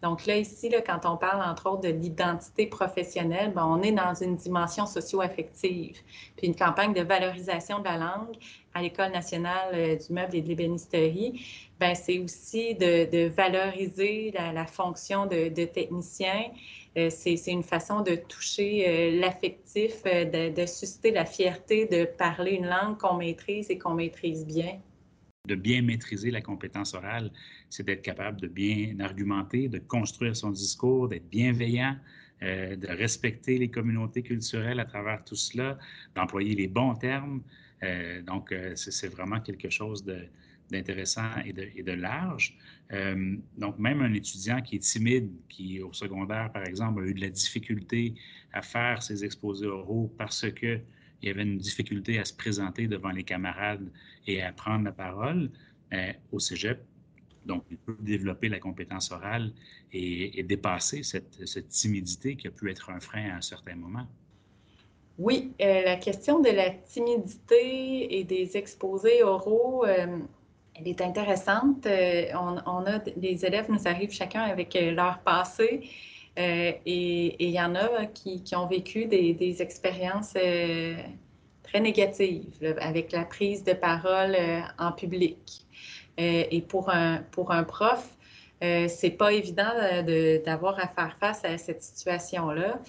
[0.02, 3.92] Donc là, ici, là, quand on parle entre autres de l'identité professionnelle, ben, on est
[3.92, 5.98] dans une dimension socio-affective.
[6.38, 8.36] Puis une campagne de valorisation de la langue
[8.74, 11.46] à l'École nationale euh, du meuble et de l'ébénisterie,
[11.80, 16.46] ben, c'est aussi de, valoriser la, fonction de, technicien.
[16.98, 22.54] Euh, c'est une façon de toucher euh, l'affectif, de, de susciter la fierté de parler
[22.54, 24.80] une langue qu'on maîtrise et qu'on maîtrise bien
[25.48, 27.32] de bien maîtriser la compétence orale,
[27.72, 31.96] c'est d'être capable de bien argumenter, de construire son discours, d'être bienveillant,
[32.44, 35.80] euh, de respecter les communautés culturelles à travers tout cela,
[36.16, 37.42] d'employer les bons termes.
[37.84, 40.04] Euh, donc, euh, c'est vraiment quelque chose
[40.70, 42.58] d'intéressant et de, large.
[43.58, 47.22] donc, même un étudiant qui est timide, qui au secondaire, par exemple, a eu de
[47.22, 48.16] la difficulté
[48.54, 50.80] à faire ses exposés oraux parce que
[51.22, 53.88] il y avait une difficulté à se présenter devant les camarades
[54.26, 55.52] et à prendre la parole
[56.32, 56.80] au cégep.
[57.46, 59.52] Donc, il peut développer la compétence orale
[59.94, 64.08] et, dépasser cette, timidité qui a pu être un frein à un certain moment.
[65.18, 70.08] Oui, euh, la question de la timidité et des exposés oraux, euh,
[70.76, 71.86] elle est intéressante.
[71.86, 75.90] On, a les élèves nous arrivent chacun avec leur passé
[76.40, 80.96] euh, et il y en a qui, ont vécu des, expériences euh,
[81.64, 85.66] très négatives avec la prise de parole euh, en public.
[86.52, 88.08] Et pour un, pour un prof,
[88.62, 89.72] c'est pas évident
[90.46, 92.80] d'avoir à faire face à cette situation-là.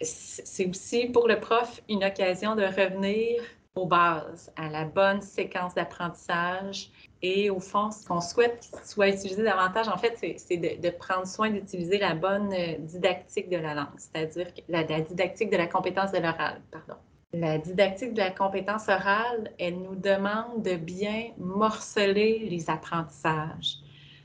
[0.00, 3.42] C'est aussi pour le prof une occasion de revenir
[3.74, 6.90] aux bases, à la bonne séquence d'apprentissage,
[7.22, 11.26] et au fond, ce qu'on souhaite qu'il soit utilisé davantage, en fait, c'est de, prendre
[11.26, 16.12] soin d'utiliser la bonne euh, didactique de la langue, c'est-à-dire la, didactique de la compétence
[16.12, 16.94] de l'oral, pardon.
[17.32, 23.76] La didactique de la compétence orale, elle nous demande de bien morceler les apprentissages.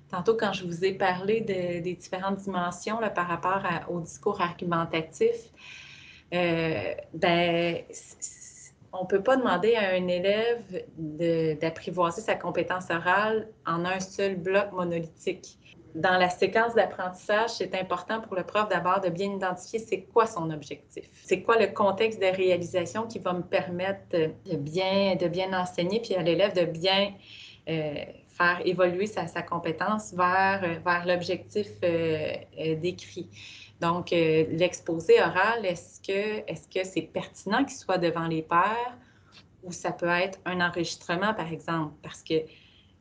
[0.09, 5.35] Tantôt, quand je vous ai parlé des différentes dimensions par rapport au discours argumentatif,
[6.33, 7.83] euh, ben,
[8.91, 14.35] on ne peut pas demander à un élève d'apprivoiser sa compétence orale en un seul
[14.35, 15.59] bloc monolithique.
[15.95, 20.27] Dans la séquence d'apprentissage, c'est important pour le prof d'abord de bien identifier c'est quoi
[20.27, 21.05] son objectif.
[21.23, 26.01] C'est quoi le contexte de réalisation qui va me permettre de bien, de bien enseigner,
[26.01, 27.13] puis à l'élève de bien
[27.69, 33.29] euh, faire évoluer sa, compétence vers, vers l'objectif euh, euh, décrit.
[33.79, 38.97] Donc, l'exposé oral, est-ce que est-ce que c'est pertinent qu'il soit devant les pairs
[39.63, 41.93] ou ça peut être un enregistrement, par exemple?
[42.03, 42.35] Parce que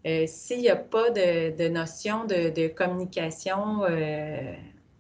[0.07, 4.53] euh, s'il n'y a pas de, notion de, communication euh,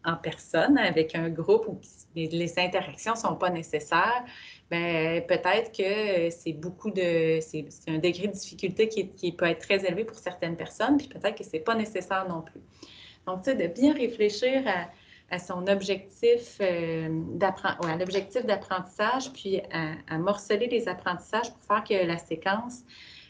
[0.04, 1.80] en personne avec un groupe où
[2.14, 4.24] les, interactions ne sont pas nécessaires,
[4.70, 7.38] ben, peut-être que c'est beaucoup de.
[7.40, 11.36] C'est un degré de difficulté qui, peut être très élevé pour certaines personnes, puis peut-être
[11.36, 12.60] que ce n'est pas nécessaire non plus.
[13.26, 14.88] Donc, tu sais, de bien réfléchir à
[15.30, 22.84] à son objectif euh, d'apprentissage, puis à, morceler les apprentissages pour faire que la séquence,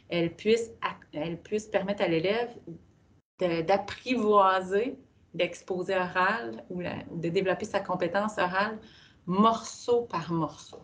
[0.09, 0.71] elle puisse,
[1.13, 2.51] elle puisse permettre à l'élève
[3.39, 4.97] d'apprivoiser
[5.35, 8.79] l'exposé oral ou de développer sa compétence orale
[9.27, 10.81] morceau par morceau.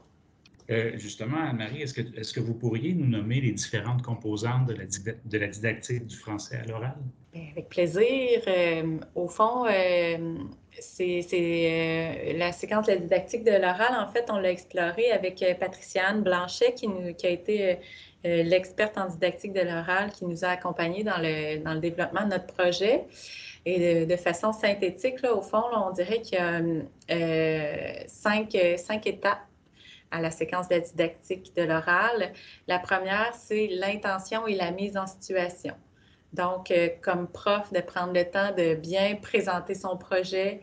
[0.70, 4.74] Euh, justement, Anne-Marie, est-ce que, est que, vous pourriez nous nommer les différentes composantes de
[4.74, 4.85] la,
[5.24, 6.96] de la didactique du français à l'oral?
[7.35, 8.42] Avec plaisir.
[8.46, 10.38] Euh, au fond, euh,
[10.78, 13.96] c'est la séquence de la didactique de l'oral.
[13.98, 17.78] En fait, on l'a exploré avec Patriciane Blanchet, qui, nous, qui a été
[18.24, 22.30] l'experte en didactique de l'oral, qui nous a accompagnés dans le, dans le développement de
[22.30, 23.04] notre projet.
[23.66, 29.40] Et de, façon synthétique, là, au fond, on dirait qu'il y a cinq, cinq étapes
[30.11, 32.33] à la séquence de la didactique de l'oral.
[32.66, 35.74] La première, c'est l'intention et la mise en situation.
[36.33, 40.60] Donc, euh, comme prof, de prendre le temps de bien présenter son projet,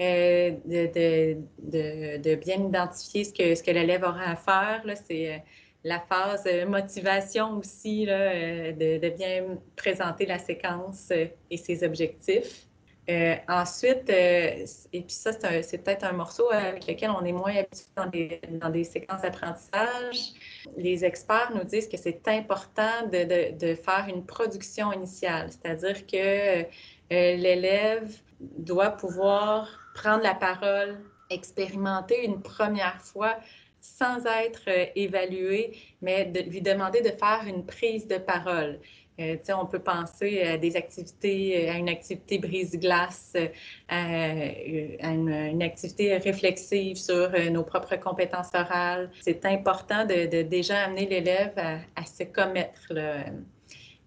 [0.00, 4.82] euh, de, de, de, bien identifier ce que, ce que l'élève aura à faire.
[5.06, 5.38] C'est euh,
[5.84, 12.66] la phase motivation aussi, là, de, bien présenter la séquence et ses objectifs.
[13.10, 17.56] Euh, ensuite, euh, et puis ça, c'est peut-être un morceau avec lequel on est moins
[17.56, 20.32] habitué dans des, dans des séquences d'apprentissage.
[20.76, 26.62] Les experts nous disent que c'est important de, de, faire une production initiale, c'est-à-dire que
[26.62, 26.64] euh,
[27.08, 31.00] l'élève doit pouvoir prendre la parole,
[31.30, 33.36] expérimenter une première fois
[33.80, 38.78] sans être évalué, mais de lui demander de faire une prise de parole.
[39.20, 43.48] Euh, on peut penser à des activités, à une activité brise-glace, euh,
[43.88, 49.10] à, une, activité réflexive sur euh, nos propres compétences orales.
[49.20, 52.92] C'est important de, déjà amener l'élève à, se commettre.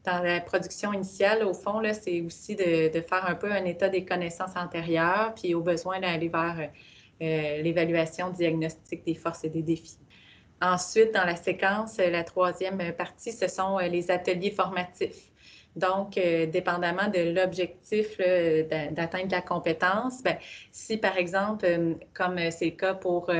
[0.05, 4.03] Dans la production initiale, au fond, c'est aussi de, faire un peu un état des
[4.03, 6.69] connaissances antérieures, puis au besoin d'aller vers
[7.61, 9.97] l'évaluation diagnostique des forces et des défis.
[10.61, 15.32] Ensuite, dans la séquence, la troisième partie, ce sont euh, les ateliers formatifs.
[15.75, 20.37] Donc, euh, dépendamment de l'objectif d'atteindre la compétence, ben,
[20.71, 23.31] si par exemple, euh, comme c'est le cas pour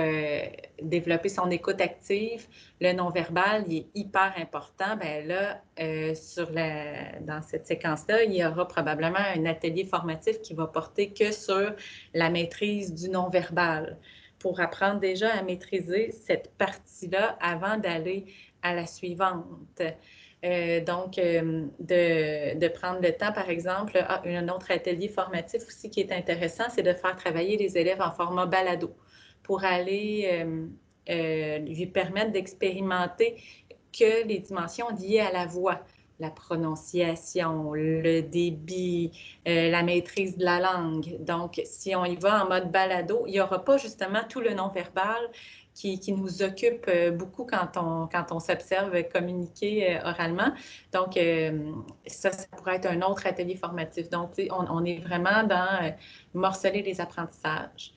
[0.82, 2.48] développer son écoute active,
[2.82, 5.62] le non-verbal est hyper important, ben là,
[6.16, 11.14] sur la, dans cette séquence-là, il y aura probablement un atelier formatif qui va porter
[11.14, 11.74] que sur
[12.14, 13.98] la maîtrise du non-verbal
[14.44, 18.26] pour apprendre déjà à maîtriser cette partie-là avant d'aller
[18.62, 19.82] à la suivante.
[20.44, 25.90] Euh, donc, euh, de, prendre le temps, par exemple, ah, un autre atelier formatif aussi
[25.90, 28.94] qui est intéressant, c'est de faire travailler les élèves en format balado
[29.42, 30.46] pour aller
[31.10, 33.42] euh, lui permettre d'expérimenter
[33.98, 35.80] que les dimensions liées à la voix,
[36.20, 39.12] la prononciation, le débit,
[39.46, 41.18] la maîtrise de la langue.
[41.20, 44.54] Donc, si on y va en mode balado, il n'y aura pas justement tout le
[44.54, 45.30] non-verbal
[45.74, 50.54] qui, qui, nous occupe euh, beaucoup quand on, quand on s'observe communiquer euh, oralement.
[50.92, 51.18] Donc,
[52.08, 54.10] ça, ça pourrait être un autre atelier formatif.
[54.10, 55.94] Donc, on, on est vraiment dans
[56.34, 57.94] morceler les apprentissages.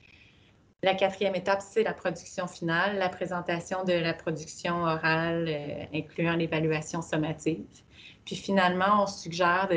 [0.83, 5.49] La quatrième étape, c'est la production finale, la présentation de la production orale,
[5.93, 7.65] incluant l'évaluation sommative.
[8.27, 9.69] Puis finalement, on suggère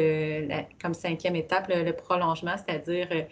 [0.82, 3.22] comme cinquième étape le, prolongement, c'est-à-dire euh,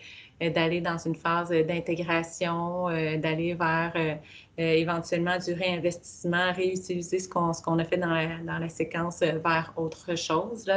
[0.40, 4.14] d'aller dans une phase d'intégration, euh, d'aller vers euh,
[4.56, 10.70] éventuellement du réinvestissement, réutiliser ce qu'on a fait dans la, séquence vers autre chose.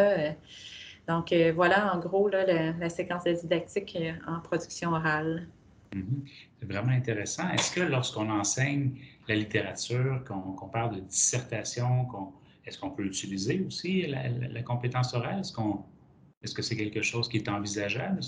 [1.08, 3.98] Donc voilà en gros la, séquence didactique
[4.28, 5.48] en production orale.
[5.94, 6.30] Mm-hmm.
[6.60, 7.50] C'est vraiment intéressant.
[7.50, 8.94] Est-ce que lorsqu'on enseigne
[9.28, 12.08] la littérature, qu'on parle de dissertation,
[12.66, 15.40] est-ce qu'on peut utiliser aussi la, compétence orale?
[15.40, 15.84] Est-ce, qu'on,
[16.44, 18.22] est-ce que c'est quelque chose qui est envisageable?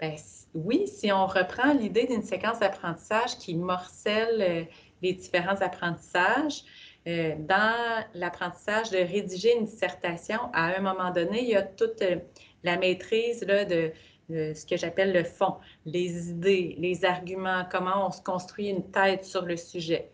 [0.00, 0.14] Bien,
[0.54, 4.64] oui, si on reprend l'idée d'une séquence d'apprentissage qui morcelle euh,
[5.02, 6.64] les différents apprentissages,
[7.06, 12.02] euh, dans l'apprentissage de rédiger une dissertation, à un moment donné, il y a toute
[12.02, 12.16] euh,
[12.64, 13.92] la maîtrise de,
[14.28, 18.90] de ce que j'appelle le fond, les idées, les arguments, comment on se construit une
[18.90, 20.10] tête sur le sujet.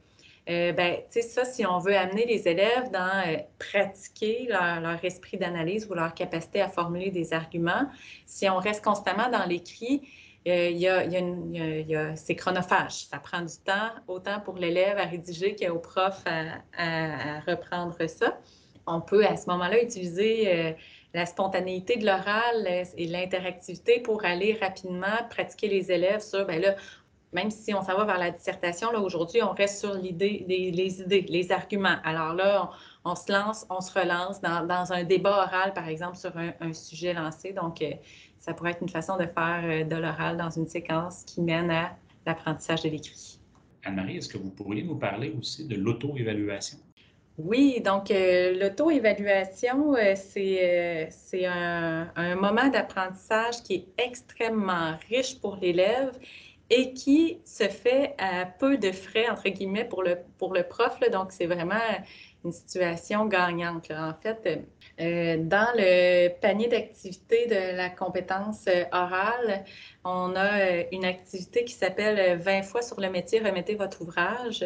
[0.48, 5.04] Euh, ben, tu sais, ça, si on veut amener les élèves dans euh, pratiquer leur,
[5.04, 7.90] esprit d'analyse ou leur capacité à formuler des arguments,
[8.26, 10.02] si on reste constamment dans l'écrit,
[10.46, 13.06] euh, il y a, y a, c'est chronophage.
[13.06, 18.38] Ça prend du temps, autant pour l'élève à rédiger qu'au prof à, reprendre ça.
[18.86, 20.76] On peut à ce moment-là utiliser
[21.12, 26.76] la spontanéité de l'oral et l'interactivité pour aller rapidement pratiquer les élèves sur, ben là,
[27.32, 31.00] même si on s'en va vers la dissertation, là, aujourd'hui, on reste sur l'idée, les,
[31.00, 31.96] idées, les arguments.
[32.04, 32.70] Alors là,
[33.04, 37.12] on, se lance, on se relance dans, un débat oral, par exemple, sur un, sujet
[37.12, 37.52] lancé.
[37.52, 37.90] Donc, euh,
[38.38, 41.70] ça pourrait être une façon de faire euh, de l'oral dans une séquence qui mène
[41.70, 41.96] à
[42.26, 43.40] l'apprentissage de l'écrit.
[43.84, 46.78] Anne-Marie, est-ce que vous pourriez nous parler aussi de l'auto-évaluation?
[47.38, 56.18] Oui, donc euh, l'auto-évaluation, c'est un, un, moment d'apprentissage qui est extrêmement riche pour l'élève
[56.70, 60.98] et qui se fait à peu de frais, entre guillemets, pour le, pour le prof.
[61.00, 61.08] Là.
[61.08, 61.74] Donc, c'est vraiment
[62.44, 63.90] une situation gagnante.
[63.90, 64.66] En fait,
[64.98, 69.64] euh, dans le panier d'activités de la compétence euh, orale,
[70.04, 74.64] on a euh, une activité qui s'appelle 20 fois sur le métier, remettez votre ouvrage,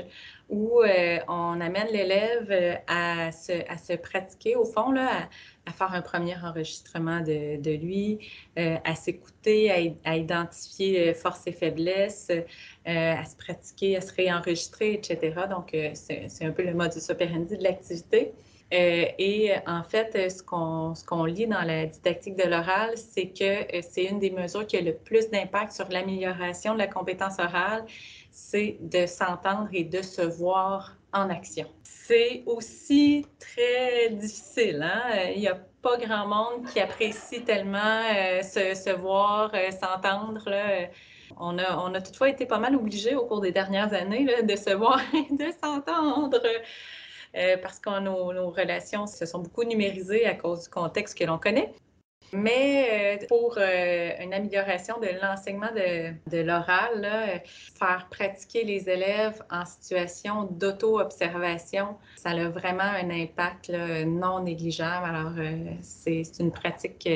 [0.49, 0.83] où
[1.29, 5.29] on amène l'élève à se, pratiquer, au fond, là,
[5.65, 8.19] à faire un premier enregistrement de, lui,
[8.57, 12.33] à s'écouter, à, identifier forces et faiblesses,
[12.85, 15.43] à se pratiquer, à se réenregistrer, etc.
[15.49, 18.33] Donc, c'est un peu le modus operandi de l'activité.
[18.73, 24.19] Et en fait, ce qu'on lit dans la didactique de l'oral, c'est que c'est une
[24.19, 27.85] des mesures qui a le plus d'impact sur l'amélioration de la compétence orale,
[28.31, 31.67] c'est de s'entendre et de se voir en action
[32.11, 34.83] c'est aussi très difficile.
[34.83, 35.31] Hein?
[35.33, 40.45] Il n'y a pas grand monde qui apprécie tellement euh, se, voir, euh, s'entendre.
[41.39, 44.57] On a, on a toutefois été pas mal obligés au cours des dernières années de
[44.57, 46.41] se voir et de s'entendre.
[47.37, 51.39] Euh, parce que nos, relations se sont beaucoup numérisées à cause du contexte que l'on
[51.39, 51.73] connaît.
[52.33, 59.65] Mais euh, pour euh, une amélioration de l'enseignement de l'oral, faire pratiquer les élèves en
[59.65, 65.07] situation d'auto-observation, ça a vraiment un impact non négligeable.
[65.07, 65.33] Alors,
[65.83, 67.09] c'est une pratique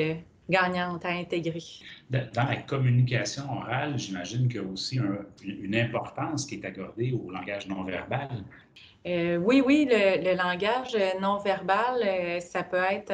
[0.49, 1.63] gagnante à intégrer.
[2.09, 4.99] Dans la communication orale, j'imagine qu'il y a aussi
[5.43, 8.29] une importance qui est accordée au langage non verbal.
[9.07, 13.13] Euh, oui, oui, le, langage non verbal, euh, ça peut être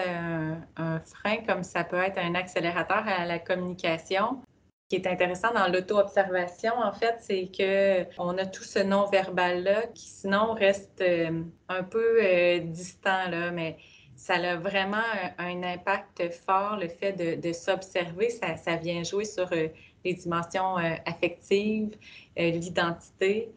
[0.77, 4.41] un, frein comme ça peut être un accélérateur à la communication.
[4.89, 10.07] Ce qui est intéressant dans l'auto-observation, en fait, c'est qu'on a tout ce non-verbal-là qui
[10.07, 12.21] sinon reste euh, un peu
[12.63, 13.77] distant, là, mais
[14.21, 14.97] ça a vraiment
[15.37, 18.29] un, impact fort, le fait de, s'observer.
[18.29, 21.95] Ça, vient jouer sur les dimensions affectives,
[22.37, 23.49] l'identité.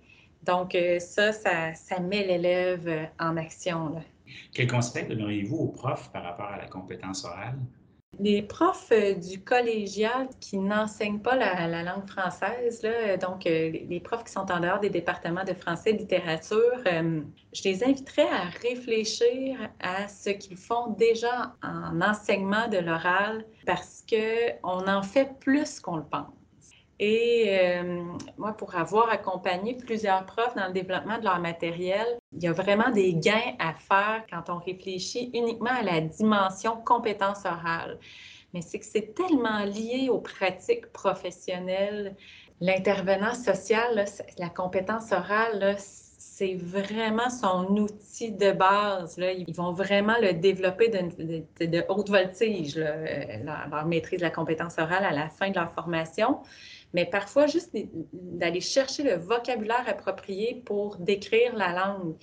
[0.45, 4.03] Donc, euh, ça, ça, met l'élève euh, en action.
[4.53, 7.59] Quel conseil donneriez-vous aux profs par rapport à la compétence orale?
[8.19, 12.83] Les profs euh, du collégial qui n'enseignent pas la, langue française,
[13.21, 17.63] donc les profs qui sont en dehors des départements de français et de littérature, je
[17.65, 24.89] les inviterais à réfléchir à ce qu'ils font déjà en enseignement de l'oral parce qu'on
[24.89, 26.44] en fait plus qu'on le pense.
[27.07, 28.03] Et euh,
[28.39, 32.53] moi, pour avoir accompagné plusieurs profs dans le développement de leur matériel, il y a
[32.53, 37.99] vraiment des gains à faire quand on réfléchit uniquement à la dimension compétence orale.
[38.55, 42.17] Mais c'est que c'est tellement lié aux pratiques professionnelles.
[42.63, 44.07] L'intervenant social,
[44.39, 49.19] la compétence orale, c'est vraiment son outil de base.
[49.19, 55.13] Ils vont vraiment le développer de, haute voltige, leur maîtrise de la compétence orale à
[55.13, 56.39] la fin de leur formation
[56.95, 57.77] mais parfois juste
[58.13, 62.15] d'aller chercher le vocabulaire approprié pour décrire la langue.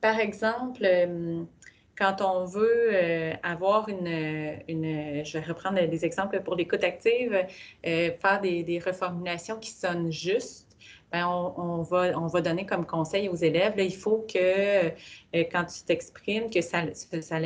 [0.00, 1.44] Par exemple, euh,
[1.96, 7.32] quand on veut euh, avoir une, je vais reprendre des exemples pour l'écoute active,
[7.86, 10.66] euh, faire des, reformulations qui sonnent justes.
[11.12, 14.88] Bien, on, va, on va donner comme conseil aux élèves, il faut que
[15.32, 17.38] quand tu t'exprimes, que ça, ça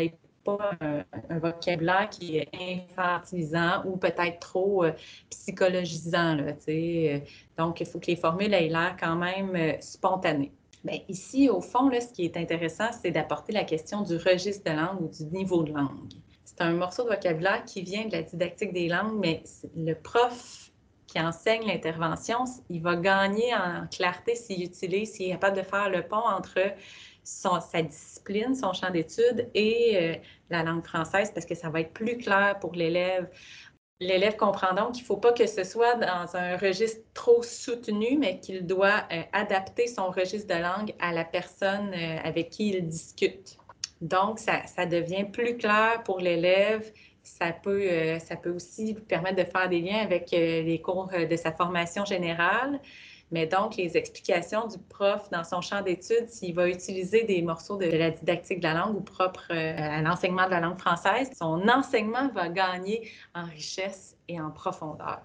[0.45, 4.93] pas un, vocabulaire qui est infantilisant ou peut-être trop euh,
[5.31, 6.35] psychologisant.
[6.37, 7.21] Là, euh.
[7.59, 10.53] donc, il faut que les formules aient l'air quand même euh, spontanées.
[10.85, 14.71] Bien, ici, au fond, là, ce qui est intéressant, c'est d'apporter la question du registre
[14.71, 16.13] de langue ou du niveau de langue.
[16.45, 19.43] C'est un morceau de vocabulaire qui vient de la didactique des langues, mais
[19.77, 20.71] le prof
[21.07, 25.91] qui enseigne l'intervention, il va gagner en clarté s'il utilise, s'il est capable de faire
[25.91, 26.59] le pont entre
[27.25, 30.15] sa discipline, son champ d'études et euh,
[30.51, 33.29] la langue française parce que ça va être plus clair pour l'élève.
[34.01, 38.19] L'élève comprend donc qu'il ne faut pas que ce soit dans un registre trop soutenu,
[38.19, 42.71] mais qu'il doit euh, adapter son registre de langue à la personne euh, avec qui
[42.71, 43.59] il discute.
[44.01, 46.93] Donc, ça, devient plus clair pour l'élève.
[47.23, 51.53] Ça peut, ça peut aussi permettre de faire des liens avec les cours de sa
[51.53, 52.81] formation générale.
[53.33, 57.79] Mais donc, les explications du prof dans son champ d'études, s'il va utiliser des morceaux
[57.79, 61.31] de la didactique de la langue ou propre euh, à l'enseignement de la langue française,
[61.37, 65.23] son enseignement va gagner en richesse et en profondeur.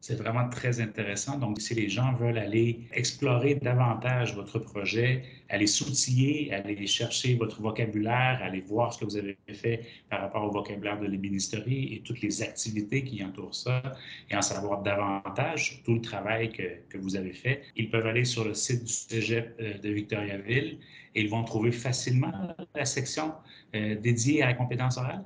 [0.00, 1.38] C'est vraiment très intéressant.
[1.38, 7.60] Donc, si les gens veulent aller explorer davantage votre projet, aller s'outiller, aller chercher votre
[7.60, 12.00] vocabulaire, aller voir ce que vous avez fait par rapport au vocabulaire de l'ébénisterie et
[12.00, 13.82] toutes les activités qui entourent ça,
[14.30, 18.24] et en savoir davantage tout le travail que, que vous avez fait, ils peuvent aller
[18.24, 20.78] sur le site du Cégep euh, de Victoriaville
[21.14, 23.32] et ils vont trouver facilement la section
[23.74, 25.24] euh, dédiée à la compétence orale?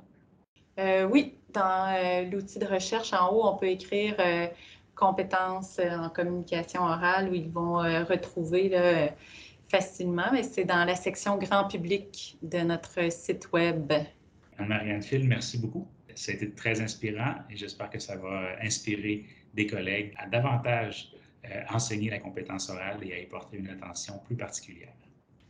[0.79, 4.47] Euh, oui, dans euh, l'outil de recherche en haut, on peut écrire euh,
[4.95, 9.09] compétences en communication orale où ils vont retrouver
[9.67, 13.91] facilement, mais c'est dans la section grand public de notre site Web.
[14.59, 15.87] Anne-Marianne Phil, merci beaucoup.
[16.13, 19.25] Ça a été très inspirant et j'espère que ça va inspirer
[19.55, 21.11] des collègues à davantage
[21.71, 24.93] enseigner la compétence orale et à y porter une attention plus particulière.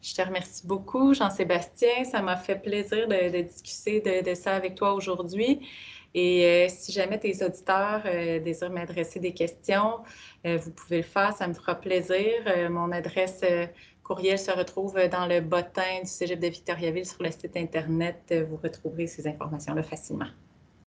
[0.03, 2.03] Je te remercie beaucoup, Jean-Sébastien.
[2.03, 5.65] Ça m'a fait plaisir de, discuter de, ça avec toi aujourd'hui.
[6.13, 9.99] Et euh, si jamais tes auditeurs euh, désirent m'adresser des questions,
[10.45, 12.69] euh, vous pouvez le faire, ça me fera plaisir.
[12.69, 13.41] mon adresse
[14.03, 18.33] courriel se retrouve dans le bottin du Cégep de Victoriaville sur le site Internet.
[18.49, 20.27] Vous retrouverez ces informations-là facilement.